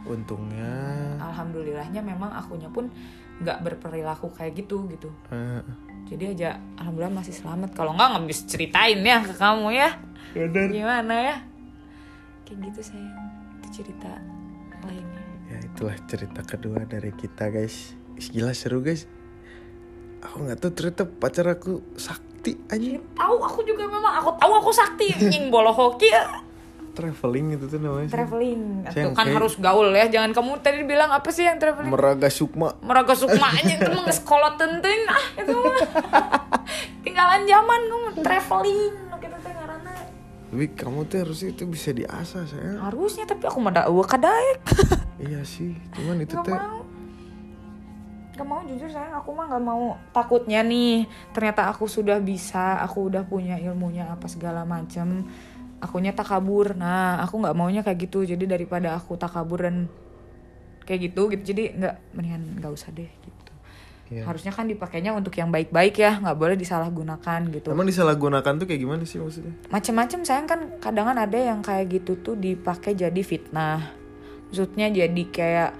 [0.02, 0.70] Untungnya
[1.20, 2.90] alhamdulillahnya memang akunya pun
[3.42, 5.62] nggak berperilaku kayak gitu gitu eh,
[6.06, 9.90] jadi aja alhamdulillah masih selamat kalau nggak nggak bisa ceritain ya ke kamu ya
[10.32, 10.68] bener.
[10.70, 11.36] gimana ya
[12.46, 13.18] kayak gitu sayang
[13.58, 14.12] itu cerita
[14.86, 17.92] lainnya Ya itulah cerita kedua dari kita guys.
[18.16, 19.04] Gila seru guys.
[20.24, 22.96] Aku nggak tahu ternyata pacar aku sakti aja.
[23.12, 26.24] tahu aku juga memang aku tahu aku sakti nying boloh hoki ya
[26.92, 28.12] traveling itu tuh namanya sih.
[28.12, 28.60] traveling.
[28.82, 30.06] Saya Tuh yang kan kayak- harus gaul ya.
[30.06, 31.88] Jangan kamu tadi bilang apa sih yang traveling?
[31.88, 32.76] Meraga sukma.
[32.78, 35.76] Meraga sukma aja itu mah sekolah tentuin ah itu mah.
[37.02, 38.94] Tinggalan zaman kamu traveling.
[39.14, 39.92] Kita teh ngaranna.
[40.46, 44.60] Tapi kamu tuh harusnya itu bisa diasah saya harusnya tapi aku mah dakwah kadaek
[45.18, 46.52] iya sih cuman itu teh.
[46.52, 46.84] mau.
[48.32, 49.12] Gak mau jujur sayang.
[49.14, 49.92] Aku mah gak mau.
[50.10, 55.28] Takutnya nih ternyata aku sudah bisa aku udah punya ilmunya apa segala macem
[55.82, 56.78] akunya takabur.
[56.78, 58.22] Nah aku nggak maunya kayak gitu.
[58.22, 59.90] Jadi daripada aku takabur dan
[60.86, 61.42] kayak gitu gitu.
[61.50, 63.40] Jadi nggak mendingan nggak usah deh gitu.
[64.12, 64.28] Iya.
[64.28, 66.20] harusnya kan dipakainya untuk yang baik-baik ya.
[66.20, 67.72] Nggak boleh disalahgunakan gitu.
[67.72, 69.56] Emang disalahgunakan tuh kayak gimana sih maksudnya?
[69.72, 70.46] Macem-macem sayang.
[70.46, 73.80] Kan kadang ada yang kayak gitu tuh dipakai jadi fitnah.
[74.52, 75.70] Maksudnya jadi kayak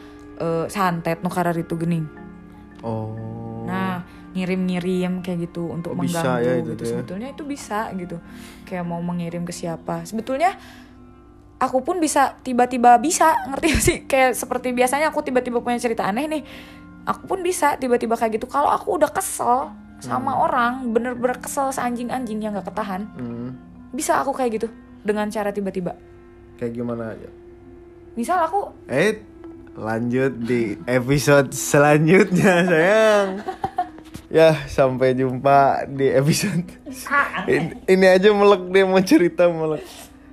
[0.40, 2.08] eh, santet no karar itu gening.
[2.80, 3.14] Oh.
[3.68, 6.82] Nah, ngirim-ngirim kayak gitu untuk Oh, bisa mengganggu ya itu gitu.
[6.82, 6.90] ya.
[6.94, 8.16] Sebetulnya itu bisa gitu.
[8.64, 10.02] Kayak mau mengirim ke siapa.
[10.02, 10.56] Sebetulnya
[11.58, 13.98] aku pun bisa tiba-tiba bisa, ngerti sih?
[14.04, 16.42] Kayak seperti biasanya aku tiba-tiba punya cerita aneh nih.
[17.04, 18.46] Aku pun bisa tiba-tiba kayak gitu.
[18.46, 20.42] Kalau aku udah kesel sama Hmm.
[20.42, 23.54] orang, bener-bener kesel seanjing-anjing yang gak ketahan, Hmm,
[23.90, 24.68] bisa aku kayak gitu
[25.00, 25.94] dengan cara tiba-tiba.
[26.54, 27.26] kayak gimana aja
[28.12, 29.18] Misal aku eh
[29.72, 33.28] lanjut di episode selanjutnya sayang
[34.32, 36.64] ya sampai jumpa di episode
[37.44, 39.84] ini, ini aja melek dia mau cerita melek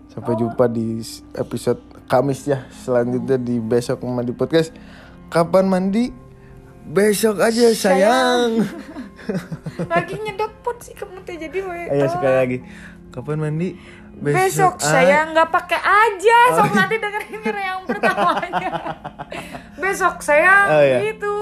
[0.08, 1.04] sampai jumpa di
[1.36, 4.72] episode Kamis ya selanjutnya di besok mandi podcast
[5.28, 6.16] kapan mandi
[6.88, 8.64] besok aja sayang
[9.92, 11.92] lagi nyedot pot sih kamu teh jadi we.
[11.92, 12.58] ayo sekali lagi
[13.12, 13.76] kapan mandi
[14.20, 15.00] Besok, ah.
[15.00, 18.68] saya nggak pakai aja, sok nanti dengerin yang pertamanya.
[19.80, 21.00] Besok saya Oh, iya.
[21.08, 21.36] gitu.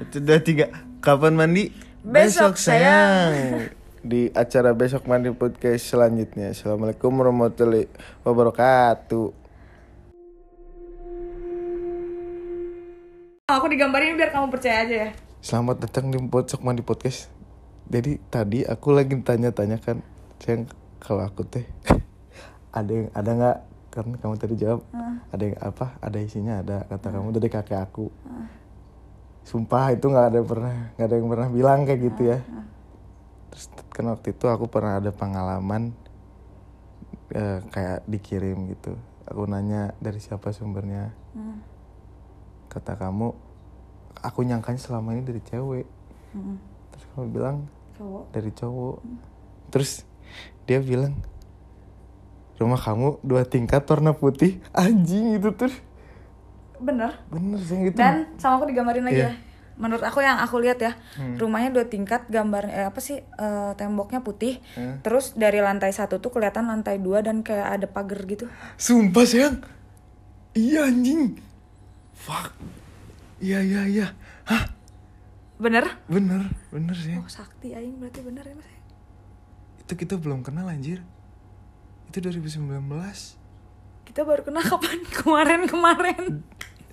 [0.00, 0.72] Itu udah tiga.
[1.04, 1.68] Kapan mandi?
[2.04, 3.64] Besok, sayang.
[4.04, 6.52] Di acara besok mandi podcast selanjutnya.
[6.52, 7.88] Assalamualaikum warahmatullahi
[8.20, 9.32] wabarakatuh.
[13.48, 15.10] Aku digambarin biar kamu percaya aja ya.
[15.40, 17.32] Selamat datang di besok mandi podcast.
[17.88, 20.04] Jadi tadi aku lagi tanya-tanya kan,
[20.44, 20.68] sayang
[21.00, 21.64] kalau aku teh
[22.76, 23.58] ada yang ada nggak?
[23.88, 24.84] Kan kamu tadi jawab
[25.32, 25.96] ada yang apa?
[26.04, 28.12] Ada isinya ada kata kamu dari kakek aku.
[29.44, 32.38] Sumpah itu nggak ada pernah nggak ada yang pernah bilang kayak gitu ya.
[33.52, 35.92] Terus kan waktu itu aku pernah ada pengalaman
[37.30, 38.96] eh, kayak dikirim gitu.
[39.28, 41.12] Aku nanya dari siapa sumbernya.
[42.68, 43.30] Kata kamu,
[44.18, 45.86] aku nyangkanya selama ini dari cewek.
[46.90, 47.56] Terus kamu bilang
[47.94, 48.24] Cowok.
[48.34, 48.98] dari cowok.
[49.70, 50.02] Terus
[50.66, 51.14] dia bilang
[52.58, 55.74] rumah kamu dua tingkat warna putih anjing itu tuh
[56.76, 57.12] Bener.
[57.28, 59.30] bener sih gitu Dan sama aku digambarin lagi Iya.
[59.30, 59.34] ya.
[59.74, 60.94] Menurut aku yang aku lihat ya,
[61.34, 64.98] rumahnya dua tingkat, gambar eh, apa sih eh, temboknya putih, Hmm.
[65.00, 68.46] terus dari lantai satu tuh kelihatan lantai dua dan kayak ada pagar gitu.
[68.76, 69.58] sumpah sayang
[70.52, 71.34] iya anjing
[72.12, 72.54] fuck
[73.36, 74.06] iya iya iya
[74.44, 74.70] hah
[75.56, 75.86] Bener?
[76.04, 78.66] bener bener sih Oh sakti aing berarti bener ya mas.
[79.80, 81.02] itu kita belum kenal anjir
[82.06, 82.62] itu 2019
[84.14, 85.02] Kita baru kenal kapan?
[85.18, 86.46] Kemarin-kemarin.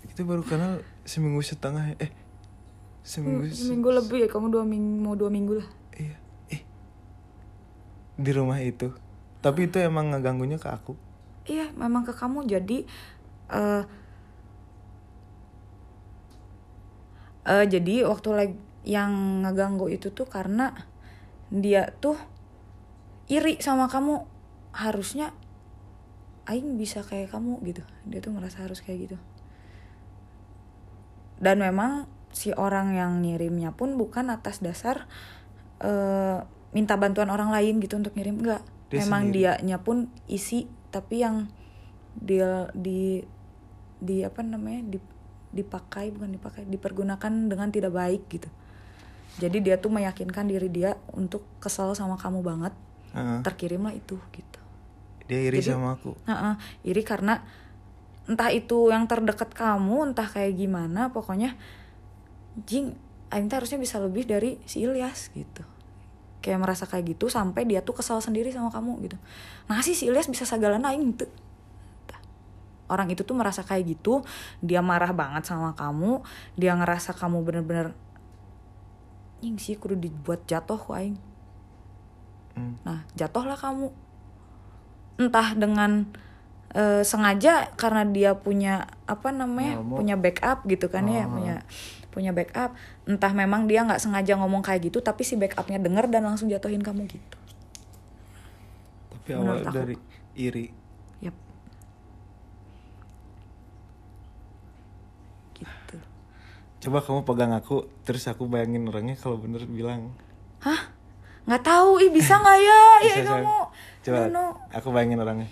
[0.03, 0.71] kita baru kenal
[1.03, 2.09] seminggu setengah eh
[3.01, 5.69] seminggu se- Seminggu lebih ya, kamu dua minggu, mau dua minggu lah.
[5.93, 6.17] iya
[6.49, 6.61] eh
[8.17, 8.91] di rumah itu
[9.39, 10.97] tapi itu emang ngeganggunya ke aku
[11.43, 12.83] Iya, memang ke kamu jadi
[13.49, 13.83] eh
[17.43, 20.73] eh, jadi waktu lagi yang ngeganggu itu tuh karena
[21.47, 22.17] dia tuh
[23.25, 24.25] iri sama kamu
[24.73, 25.31] harusnya
[26.51, 27.83] aing bisa kayak kamu gitu.
[28.03, 29.17] Dia tuh ngerasa harus kayak gitu.
[31.41, 35.09] Dan memang si orang yang ngirimnya pun bukan atas dasar
[35.81, 38.43] eh, minta bantuan orang lain gitu untuk ngirim.
[38.43, 38.61] Enggak
[38.91, 39.55] Dia memang sendiri.
[39.55, 41.47] dianya pun isi tapi yang
[42.19, 43.23] dia di
[44.03, 44.99] di apa namanya di
[45.51, 48.51] dipakai bukan dipakai dipergunakan dengan tidak baik gitu.
[49.39, 52.75] Jadi dia tuh meyakinkan diri dia untuk kesel sama kamu banget.
[53.11, 53.43] Heeh.
[53.43, 54.60] terkirimlah itu gitu
[55.31, 56.11] dia iri Jadi- sama aku.
[56.27, 57.39] Heeh, iri karena
[58.27, 61.55] entah itu yang terdekat kamu entah kayak gimana pokoknya
[62.67, 62.93] jing
[63.31, 65.63] teh harusnya bisa lebih dari si Ilyas gitu.
[66.43, 69.15] Kayak merasa kayak gitu sampai dia tuh kesal sendiri sama kamu gitu.
[69.71, 71.31] Nah sih si Ilyas bisa sagalan Aing tuh
[72.91, 74.19] orang itu tuh merasa kayak gitu
[74.59, 76.27] dia marah banget sama kamu
[76.59, 77.95] dia ngerasa kamu bener-bener
[79.39, 81.17] nying sih kudu dibuat jatuh ku Aing.
[82.53, 82.77] Hmm.
[82.85, 83.89] Nah, jatuhlah kamu
[85.19, 86.07] entah dengan
[86.75, 89.97] uh, sengaja karena dia punya apa namanya ngomong.
[90.03, 91.13] punya backup gitu kan oh.
[91.13, 91.29] ya ah.
[91.31, 91.55] punya
[92.11, 92.75] punya backup.
[93.07, 96.83] Entah memang dia nggak sengaja ngomong kayak gitu tapi si backupnya denger dan langsung jatuhin
[96.83, 97.37] kamu gitu.
[99.15, 99.75] Tapi Menurut awal aku.
[99.79, 99.95] dari
[100.35, 100.67] iri.
[101.23, 101.35] Yep.
[105.55, 105.97] gitu.
[106.87, 110.11] Coba kamu pegang aku terus aku bayangin orangnya kalau bener bilang.
[110.61, 110.91] Hah?
[111.47, 112.81] Nggak tahu ih bisa nggak ya?
[113.01, 113.25] Iya kan?
[113.39, 113.60] kamu
[114.01, 114.49] coba don't know.
[114.73, 115.49] aku bayangin orangnya.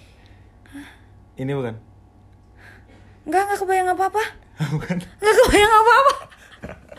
[1.40, 1.76] Ini bukan?
[3.30, 4.24] Nggak nggak kebayang apa apa
[4.76, 4.98] bukan.
[5.00, 6.14] Nggak kebayang apa apa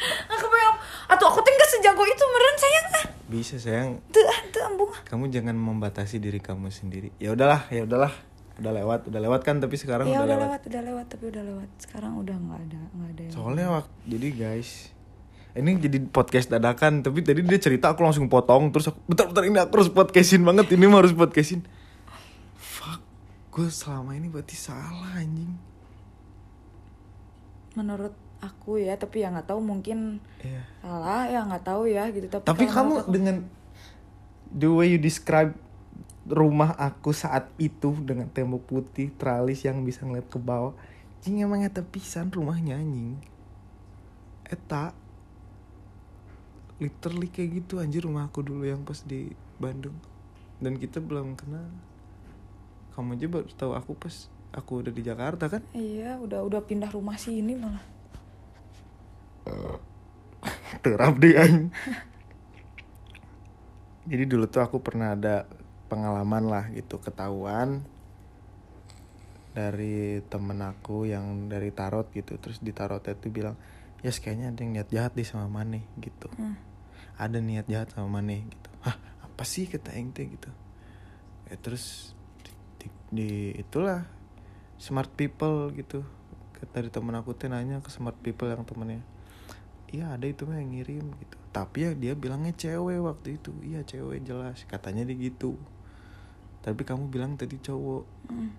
[0.01, 0.77] nggak kebayang.
[1.11, 3.05] Atau aku tinggal sejago itu meren sayang ah.
[3.29, 3.91] Bisa sayang.
[4.15, 7.11] Tuh ah tuh ambung kamu jangan membatasi diri kamu sendiri.
[7.19, 8.15] Ya udahlah ya udahlah.
[8.61, 10.45] Udah lewat udah lewat kan tapi sekarang ya udah, udah lewat.
[10.45, 11.69] lewat udah lewat tapi udah lewat.
[11.81, 14.71] Sekarang udah nggak ada nggak ada yang soalnya waktu jadi guys
[15.53, 19.43] ini jadi podcast dadakan tapi tadi dia cerita aku langsung potong terus aku bentar bentar
[19.43, 21.67] ini aku harus podcastin banget ini mah harus podcastin
[22.55, 23.03] fuck
[23.51, 25.51] gue selama ini berarti salah anjing
[27.73, 30.63] menurut aku ya tapi ya nggak tahu mungkin Iya.
[30.81, 33.37] salah ya nggak tahu ya gitu tapi Tapi kamu aku- dengan
[34.51, 35.55] the way you describe
[36.27, 40.77] rumah aku saat itu dengan tembok putih, tralis yang bisa ngeliat ke bawah,
[41.21, 43.19] jing emang eta pisan rumahnya anjing.
[44.45, 44.95] Eta
[46.81, 49.95] literally kayak gitu anjir rumah aku dulu yang pas di Bandung.
[50.59, 51.69] Dan kita belum kenal.
[52.97, 55.63] Kamu aja baru tahu aku pas aku udah di Jakarta kan?
[55.79, 57.87] iya udah udah pindah rumah sini malah
[60.83, 61.71] terap deh aing.
[64.11, 65.47] Jadi dulu tuh aku pernah ada
[65.87, 67.83] pengalaman lah gitu ketahuan
[69.51, 73.59] dari temen aku yang dari tarot gitu terus di tarotnya tuh bilang
[74.01, 76.55] ya kayaknya ada yang niat jahat di sama Mane gitu Hmm.
[77.21, 78.69] Ada niat jahat sama Mane gitu.
[78.81, 80.49] Hah apa sih kata Aing teh gitu.
[81.53, 84.09] Ya terus di, di- di- itulah
[84.81, 86.01] smart people gitu.
[86.73, 89.05] Dari temen aku teh nanya ke smart people yang temennya
[89.91, 91.37] iya ada itu mah yang ngirim gitu.
[91.51, 93.51] Tapi ya dia bilangnya cewek waktu itu.
[93.61, 94.63] Iya cewek jelas.
[94.71, 95.59] Katanya dia gitu.
[96.63, 98.05] Tapi kamu bilang tadi cowok.
[98.31, 98.53] Hmm.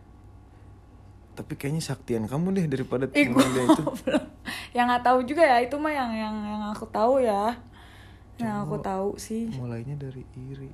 [1.32, 3.84] tapi kayaknya saktian kamu deh daripada temen dia itu.
[4.76, 5.64] yang nggak tahu juga ya.
[5.64, 7.56] Itu mah yang yang yang aku tahu ya
[8.44, 10.72] yang aku tahu sih mulainya dari iri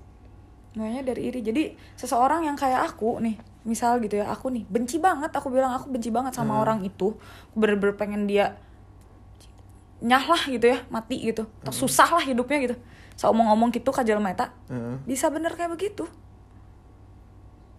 [0.77, 1.41] Mulainya dari iri.
[1.41, 1.63] Jadi
[1.97, 3.33] seseorang yang kayak aku nih,
[3.65, 5.33] misal gitu ya, aku nih benci banget.
[5.33, 6.61] Aku bilang aku benci banget sama Hmm.
[6.61, 7.17] orang itu.
[7.17, 8.61] Aku Bener-bener pengen dia
[9.97, 11.49] nyah lah gitu ya, mati gitu.
[11.65, 11.81] Atau Hmm.
[11.81, 12.75] susah lah hidupnya gitu.
[13.17, 14.53] So omong-omong gitu kajal mata.
[14.69, 15.01] Heeh.
[15.03, 16.05] Bisa bener kayak begitu.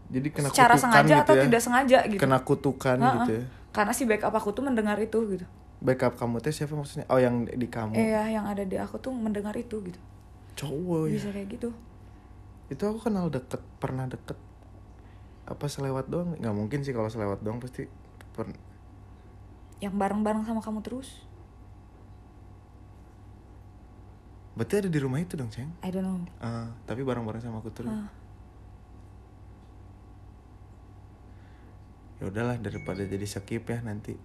[0.09, 1.42] jadi kena Secara kutukan sengaja gitu atau ya.
[1.44, 2.18] tidak sengaja gitu.
[2.18, 3.12] kena kutukan Heeh.
[3.20, 5.46] gitu ya Karena si backup aku tuh mendengar itu gitu.
[5.78, 9.10] Backup kamu teh siapa maksudnya oh yang di kamu Iya, yang ada di aku tuh
[9.10, 10.00] mendengar itu gitu.
[10.56, 11.70] cowok ya Bisa kayak gitu.
[12.68, 14.34] itu aku kenal deket pernah deket
[15.44, 17.86] apa selewat doang nggak mungkin sih kalau selewat doang pasti
[18.32, 18.52] per-
[19.78, 21.22] Yang bareng-bareng sama kamu terus.
[24.52, 26.18] berarti ada di rumah itu dong sayang I don't know.
[26.38, 28.10] Ah, tapi bareng-bareng sama aku terus Ah.
[32.18, 34.18] ya udahlah daripada jadi skip ya nanti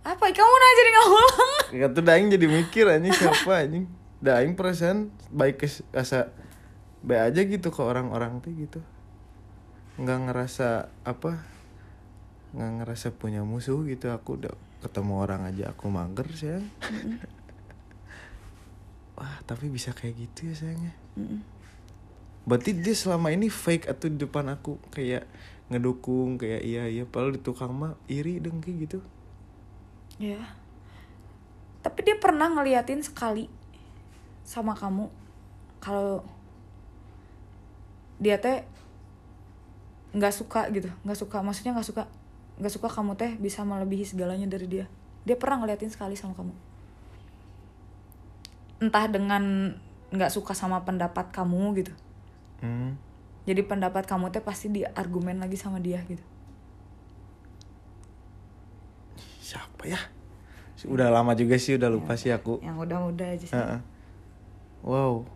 [0.00, 0.24] Apa?
[0.32, 1.34] Kamu nanya jadi nggak ulang?
[1.80, 3.84] ya tuh daing jadi mikir anjing siapa anjing?
[4.20, 6.32] Daing perasaan baik ke asa
[7.00, 8.80] baik aja gitu ke orang-orang tuh gitu.
[10.00, 11.44] Nggak ngerasa apa?
[12.56, 14.08] Nggak ngerasa punya musuh gitu.
[14.08, 16.66] Aku udah ketemu orang aja aku mager sayang.
[19.20, 21.44] Wah tapi bisa kayak gitu ya sayangnya Mm-mm.
[22.48, 25.28] berarti dia selama ini fake atau di depan aku kayak
[25.68, 29.04] ngedukung kayak iya iya padahal di tukang mah iri dengki gitu
[30.20, 30.36] Ya.
[31.80, 33.48] Tapi dia pernah ngeliatin sekali
[34.44, 35.08] sama kamu
[35.80, 36.20] kalau
[38.20, 38.68] dia teh
[40.12, 42.04] nggak suka gitu, nggak suka, maksudnya nggak suka,
[42.60, 44.86] nggak suka kamu teh bisa melebihi segalanya dari dia.
[45.24, 46.52] Dia pernah ngeliatin sekali sama kamu.
[48.84, 49.72] Entah dengan
[50.12, 51.92] nggak suka sama pendapat kamu gitu.
[52.60, 52.92] hmm.
[53.48, 56.20] Jadi pendapat kamu teh pasti diargumen lagi sama dia gitu.
[59.50, 59.98] Siapa ya?
[60.86, 62.62] Udah lama juga sih udah lupa sih aku.
[62.62, 63.56] Yang udah-udah aja sih.
[63.58, 63.80] Heeh.
[64.86, 65.26] wow.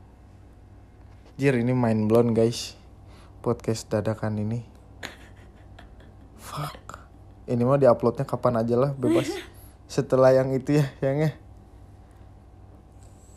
[1.34, 2.78] Jir ini mind blown guys.
[3.42, 4.64] Podcast dadakan ini.
[6.38, 7.02] Fuck.
[7.44, 9.28] Ini mau diuploadnya kapan aja lah bebas.
[9.90, 11.32] Setelah yang itu ya yang ya.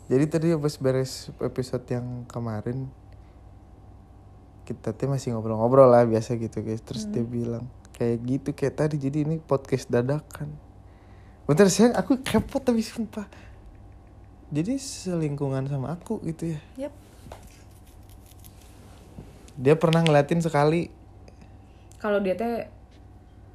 [0.08, 2.88] Jadi tadi habis beres episode yang kemarin
[4.64, 6.80] kita tuh masih ngobrol-ngobrol lah biasa gitu guys.
[6.80, 7.68] Terus dia bilang
[8.00, 8.96] kayak gitu kayak tadi.
[8.96, 10.67] Jadi ini podcast dadakan
[11.48, 13.24] bentar sayang aku kepo tapi sumpah.
[14.52, 16.60] Jadi selingkungan sama aku gitu ya?
[16.76, 16.94] Yap.
[19.58, 20.86] dia pernah ngeliatin sekali.
[21.98, 22.70] Kalau dia teh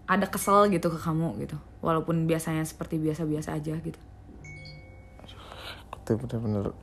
[0.03, 1.55] ada kesel gitu ke kamu gitu.
[1.79, 3.99] Walaupun biasanya seperti biasa-biasa aja gitu.
[5.95, 6.75] Aku tuh bener-bener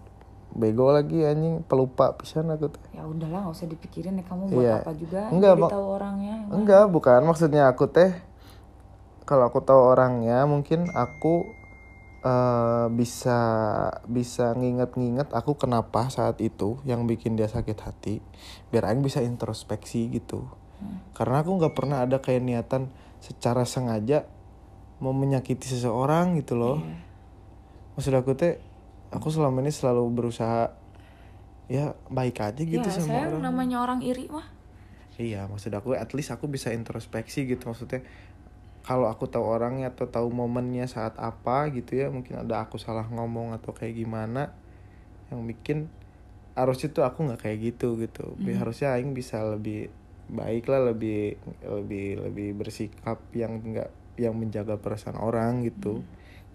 [0.56, 1.60] bego lagi anjing.
[1.68, 2.80] Pelupa pisan aku tuh.
[2.96, 4.24] Ya udahlah nggak usah dipikirin ya.
[4.24, 4.76] Kamu buat Iya.
[4.80, 5.20] apa juga?
[5.28, 7.20] Enggak, tahu orangnya enggak bukan.
[7.28, 8.14] Maksudnya aku teh
[9.30, 11.46] kalau aku tahu orangnya mungkin aku
[12.26, 13.38] eh, bisa
[14.10, 18.18] bisa nginget-nginget aku kenapa saat itu yang bikin dia sakit hati
[18.74, 20.50] biar Aing bisa introspeksi gitu.
[21.14, 22.90] Karena aku nggak pernah ada kayak niatan
[23.22, 24.26] secara sengaja
[24.98, 26.82] mau menyakiti seseorang gitu loh.
[27.94, 28.58] Maksud aku teh
[29.14, 30.74] aku selama ini selalu berusaha
[31.70, 33.42] ya baik aja gitu ya, sama saya orang.
[33.46, 34.58] namanya orang iri mah.
[35.20, 38.00] Iya, maksud aku at least aku bisa introspeksi gitu maksudnya.
[38.90, 43.06] Kalau aku tahu orangnya atau tahu momennya saat apa gitu ya, mungkin ada aku salah
[43.06, 44.50] ngomong atau kayak gimana
[45.30, 45.86] yang bikin
[46.58, 48.34] harusnya tuh aku nggak kayak gitu gitu.
[48.42, 49.94] Bi- Harusnya aing bisa lebih
[50.26, 56.02] baik lah, lebih lebih lebih bersikap yang enggak yang menjaga perasaan orang gitu.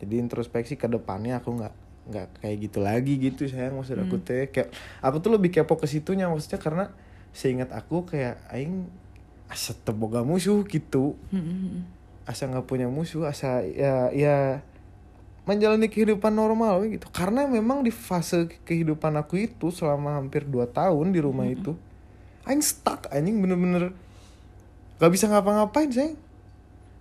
[0.04, 4.52] Jadi introspeksi ke depannya aku nggak nggak kayak gitu lagi gitu sayang maksud aku teh.
[4.52, 6.91] Kayak aku tuh lebih kepo ke situnya maksudnya karena
[7.32, 8.91] seingat aku kayak aing
[9.48, 11.15] asa teboga musuh gitu
[12.26, 14.66] asa nggak punya musuh asa ya ya
[15.46, 17.06] menjalani kehidupan normal gitu.
[17.14, 21.78] Karena memang di fase kehidupan aku itu selama hampir 2 tahun di rumah itu
[22.50, 23.94] aing stuck anjing bener-bener
[25.02, 26.18] gak bisa ngapa-ngapain sayang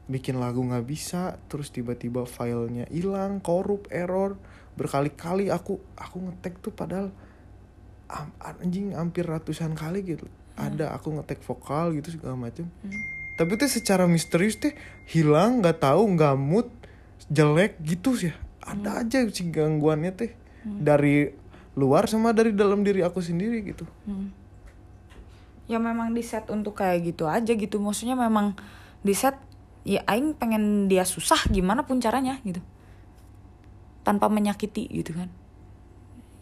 [0.05, 4.37] bikin lagu nggak bisa terus tiba-tiba filenya hilang korup error.
[4.77, 7.09] Berkali-kali aku aku ngetek tuh padahal
[8.61, 10.29] anjing hampir ratusan kali gitu.
[10.61, 12.69] Ada aku ngetek vokal gitu segala macem
[13.35, 14.75] tapi tuh secara misterius teh
[15.11, 16.70] hilang nggak tahu nggak mood
[17.27, 20.33] jelek gitu sih ada aja sih gangguannya teh
[20.64, 21.29] dari
[21.75, 23.85] luar sama dari dalam diri aku sendiri gitu
[25.64, 27.81] Ya memang di set untuk kayak gitu aja gitu.
[27.81, 28.53] Maksudnya memang
[29.01, 29.33] di set
[29.81, 32.61] ya aing pengen dia susah gimana pun caranya gitu.
[34.05, 35.33] Tanpa menyakiti gitu kan.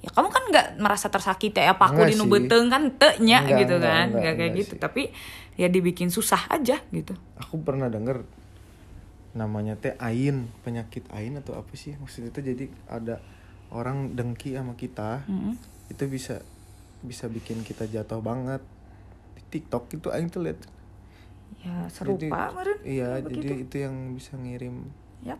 [0.02, 3.78] Ya kamu kan nggak merasa tersakiti ya apa aku Enggak di beteng kan teknya gitu
[3.78, 4.07] enggak, kan.
[4.11, 4.72] enggak, Nggak kayak enggak gitu.
[4.74, 4.81] sih.
[4.83, 5.02] Tapi
[5.54, 7.12] ya dibikin susah aja gitu.
[7.34, 8.24] aku pernah denger
[9.32, 13.16] namanya teh ain penyakit ain atau apa sih maksudnya itu jadi ada
[13.70, 15.56] orang dengki sama kita Mm-mm.
[15.88, 16.44] itu bisa
[17.00, 18.60] bisa bikin kita jatuh banget
[19.34, 20.60] di TikTok itu aing tuh lihat
[21.58, 22.80] Ya serupa meren.
[22.82, 23.62] iya Ya, jadi begitu.
[23.62, 24.88] itu yang bisa ngirim
[25.22, 25.38] Yap.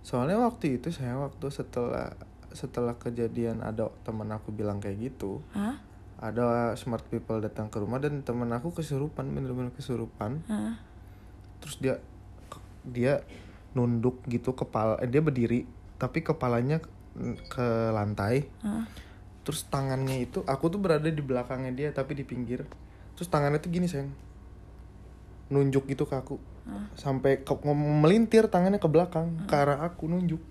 [0.00, 2.14] soalnya waktu itu saya waktu setelah
[2.50, 5.76] setelah kejadian ada teman aku bilang kayak gitu Hah?
[6.16, 10.40] Ada smart people datang ke rumah dan teman aku kesurupan bener-bener kesurupan.
[10.48, 10.80] Hah?
[11.56, 11.98] terus dia
[12.86, 13.24] dia
[13.74, 16.80] nunduk gitu kepala eh, dia berdiri tapi kepalanya
[17.48, 18.48] ke- lantai.
[18.64, 18.84] Hah?
[19.46, 22.66] terus tangannya itu aku tuh berada di belakangnya dia tapi di pinggir.
[23.14, 24.10] Terus tangannya tuh gini sayang
[25.46, 26.36] nunjuk gitu ke aku.
[26.98, 30.42] Sampai ke, melintir tangannya ke belakang ke arah aku nunjuk.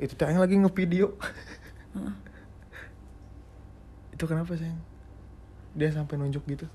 [0.00, 1.12] Itu tuh yang lagi ngevideo
[4.16, 4.80] itu kenapa sayang
[5.76, 6.66] dia sampai nunjuk gitu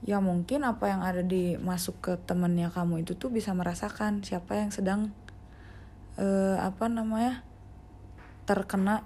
[0.00, 4.54] Ya mungkin apa yang ada di masuk ke temennya kamu itu tuh bisa merasakan siapa
[4.54, 5.10] yang sedang
[6.14, 7.42] eh apa namanya
[8.46, 9.02] terkena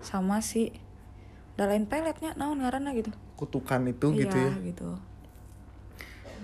[0.00, 0.72] sama si
[1.56, 3.08] dalain peletnya naon ngaranna gitu.
[3.36, 4.88] kutukan itu gitu Iya, ya gitu.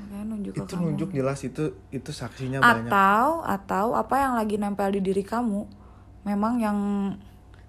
[0.00, 0.82] Makanya nunjuk itu kamu.
[0.90, 5.66] nunjuk jelas itu itu saksinya banyak Atau atau apa yang lagi nempel di diri kamu
[6.24, 6.78] memang yang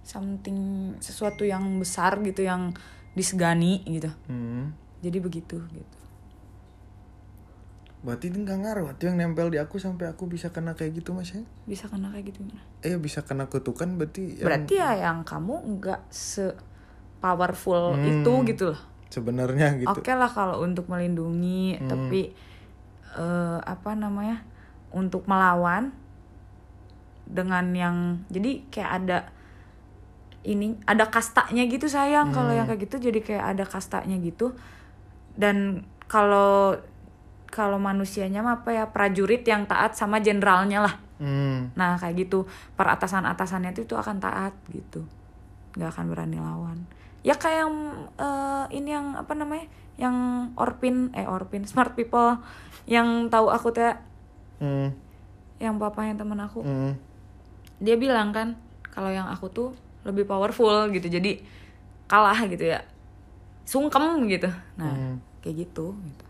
[0.02, 0.58] something
[0.98, 2.74] sesuatu yang besar gitu yang
[3.14, 4.10] disegani gitu.
[4.26, 4.74] Hmm.
[5.02, 5.98] Jadi begitu gitu.
[8.02, 11.14] Berarti ini nggak ngaruh Itu yang nempel di aku sampai aku bisa kena kayak gitu
[11.14, 12.66] mas ya Bisa kena kayak gitu gimana?
[12.82, 16.50] Eh bisa kena kutukan berarti yang Berarti ya yang kamu nggak se
[17.22, 18.02] powerful Hmm.
[18.26, 18.82] itu gitu loh.
[19.14, 21.90] Sebenarnya gitu Oke lah kalau untuk melindungi, Hmm.
[21.94, 22.34] tapi
[23.14, 24.42] eh, apa namanya
[24.90, 25.94] untuk melawan
[27.30, 27.96] dengan yang
[28.34, 29.18] jadi kayak ada
[30.42, 32.58] ini ada kastanya gitu sayang kalau Hmm.
[32.58, 34.58] yang kayak gitu jadi kayak ada kastanya gitu
[35.34, 36.76] dan kalau
[37.48, 41.70] kalau manusianya mah apa ya prajurit yang taat sama jenderalnya lah Hmm.
[41.78, 45.06] Nah kayak gitu peratasan atasannya itu, itu akan taat gitu,
[45.78, 46.82] nggak akan berani lawan.
[47.22, 47.76] Ya kayak yang
[48.18, 49.70] eh, ini yang apa namanya,
[50.02, 50.18] yang
[50.58, 52.42] orpin eh orpin smart people
[52.90, 53.94] yang tahu aku teh,
[54.58, 54.98] Hmm.
[55.62, 56.98] yang papanya temen aku, Hmm.
[57.78, 58.58] dia bilang kan
[58.90, 59.70] kalau yang aku tuh
[60.02, 61.42] lebih powerful gitu, jadi
[62.10, 62.82] kalah gitu ya,
[63.64, 64.50] sungkem gitu.
[64.76, 65.16] Nah Hmm.
[65.42, 65.94] kayak gitu.
[65.96, 66.26] gitu.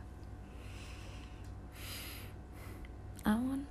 [3.28, 3.62] Aman.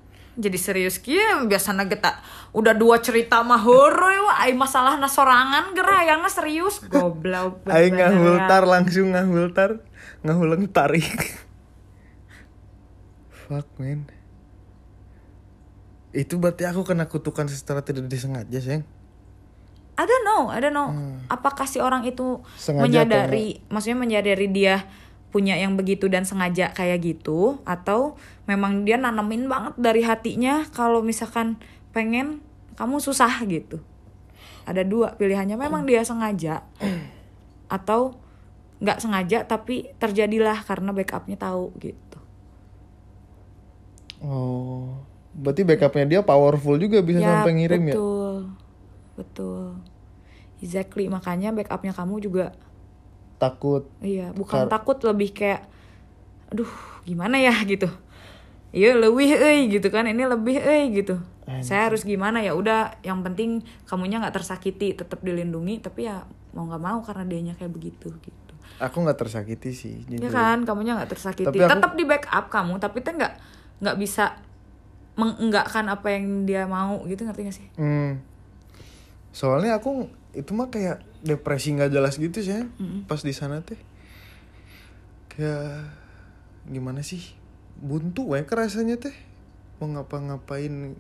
[0.41, 2.23] Jadi serius kia biasanya kita
[2.57, 7.61] udah dua cerita mah wah ai masalah sorangan gerayangna serius goblok.
[7.67, 7.91] Ya.
[7.91, 9.85] ngahultar langsung ngahultar
[10.25, 11.37] ngahuleng tarik
[13.29, 14.07] Fuck man
[16.15, 18.87] Itu berarti aku kena kutukan secara tidak disengaja sayang
[20.01, 20.89] I don't know, I don't know.
[21.29, 22.57] Apakah si orang itu Hmm.
[22.57, 24.89] Sengaja menyadari, maksudnya menyadari dia
[25.29, 27.61] punya yang begitu dan sengaja kayak gitu?
[27.69, 28.17] Atau
[28.49, 31.61] memang dia nanemin banget dari hatinya kalau misalkan
[31.93, 32.41] pengen
[32.81, 33.85] kamu susah gitu.
[34.65, 35.61] Ada dua pilihannya.
[35.61, 36.65] Memang dia sengaja
[37.77, 38.17] atau
[38.81, 42.19] nggak sengaja tapi terjadilah karena backupnya tahu gitu.
[44.25, 44.97] Oh,
[45.37, 47.95] berarti backupnya dia powerful juga bisa sampai ngirim ya?
[48.01, 48.37] betul.
[49.21, 49.90] Betul
[50.61, 51.09] exactly.
[51.09, 52.53] Makanya backupnya kamu juga
[53.41, 53.89] Takut.
[54.05, 55.65] iya bukan takut lebih kayak
[56.53, 56.69] aduh
[57.03, 57.57] gimana ya?
[57.73, 57.89] gitu.
[58.71, 60.07] Iya lebih eh gitu kan.
[60.07, 61.19] Ini lebih eh gitu.
[61.61, 62.55] Saya harus gimana ya?
[62.55, 65.83] Udah yang penting kamunya nggak tersakiti tetap dilindungi.
[65.83, 66.23] Tapi ya
[66.55, 68.53] mau nggak mau karena dianya kayak begitu gitu.
[68.79, 69.97] Aku nggak tersakiti sih.
[70.07, 70.31] ya jujur.
[70.31, 70.63] kan?
[70.63, 71.49] Kamunya nggak tersakiti.
[71.51, 73.35] Tapi aku- tetap di backup kamu tapi tuh nggak
[73.81, 74.39] nggak bisa
[75.19, 77.27] mengenggakkan apa yang dia mau gitu.
[77.27, 77.67] Ngerti gak sih?
[77.75, 78.23] Hmm.
[79.35, 82.67] Soalnya aku itu mah kayak depresi nggak jelas gitu sih,
[83.05, 83.79] pas di sana teh.
[85.31, 85.91] Kayak
[86.71, 87.23] gimana sih?
[87.81, 89.15] Buntu we kerasanya teh.
[89.81, 90.95] Mau ngapa-ngapain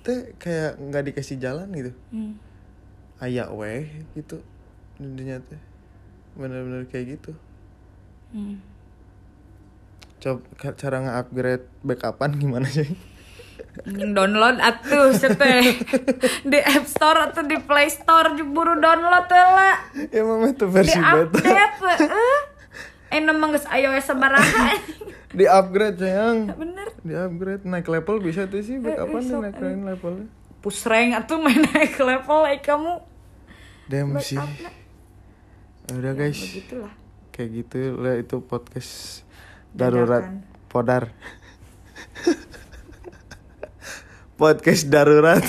[0.00, 1.92] teh kayak nggak dikasih jalan gitu.
[2.12, 2.34] hmm.
[3.20, 4.40] Ayak we gitu.
[4.96, 5.60] Dunia teh.
[6.34, 7.32] Bener-bener kayak gitu.
[8.32, 8.62] Hmm.
[10.20, 10.44] Coba
[10.76, 12.88] cara nge-upgrade backupan gimana sih?
[13.86, 15.76] Download atuh sete
[16.42, 20.96] di App Store atau di Play Store buru download lah ya mama itu di versi
[20.96, 21.20] beta.
[21.20, 22.40] update eh
[23.10, 24.74] eh nemang geus iOS sabaraha
[25.30, 26.50] Di upgrade sayang.
[26.52, 30.26] bener Di upgrade naik level bisa tuh sih backupan sok, naik levelnya.
[30.58, 32.98] push rank atuh main naik level like kamu
[33.86, 34.38] Dem sih.
[34.38, 34.46] Ya
[35.92, 36.92] Udah guys, begitulah
[37.30, 39.22] kayak gitu lah itu podcast
[39.70, 40.42] darurat Dadakan.
[40.66, 41.04] podar.
[44.40, 45.44] Podcast darurat.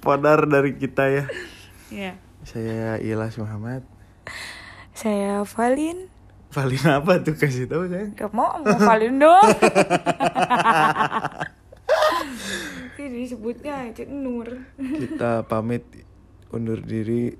[0.00, 1.24] podar dari kita ya.
[1.88, 2.12] ya
[2.44, 3.84] Saya Ilas Muhammad.
[4.92, 6.08] saya Valin
[6.50, 8.10] Paling apa tuh kasih tahu saya?
[8.12, 9.40] gak mau mau Valin dong
[13.00, 15.84] ini disebutnya Cik Nur Kita pamit
[16.50, 17.32] undur diri.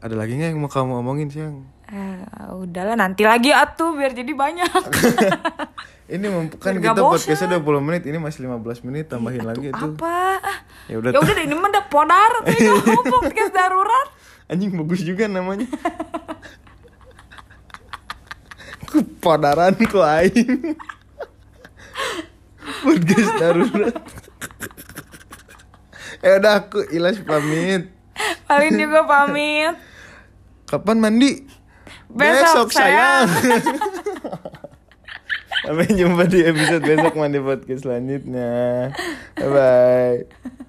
[0.00, 1.73] Ada lagi nggak yang mau kamu omongin siang?
[1.84, 4.72] Ah, udahlah nanti lagi atuh biar jadi banyak
[6.16, 6.26] Ini
[6.56, 9.76] kan Biar gak kita podcastnya 20 menit, ini masih 15 menit tambahin lagi itu.
[9.92, 10.58] apa ah,
[10.88, 12.32] Ya udah ya udah ini mah udah podar
[13.12, 14.08] podcast darurat
[14.52, 15.64] Anjing bagus juga namanya.
[18.84, 20.76] ku podaran ku aing.
[22.84, 23.96] Podcast darurat.
[26.20, 27.88] ya udah aku Ilas pamit.
[28.44, 29.72] Valin juga pamit
[30.64, 31.53] Kapan mandi?
[32.14, 33.26] Besok, sayang.
[35.64, 38.92] Sampai jumpa di episode besok mandi podcast selanjutnya.
[39.34, 40.60] Bye bye.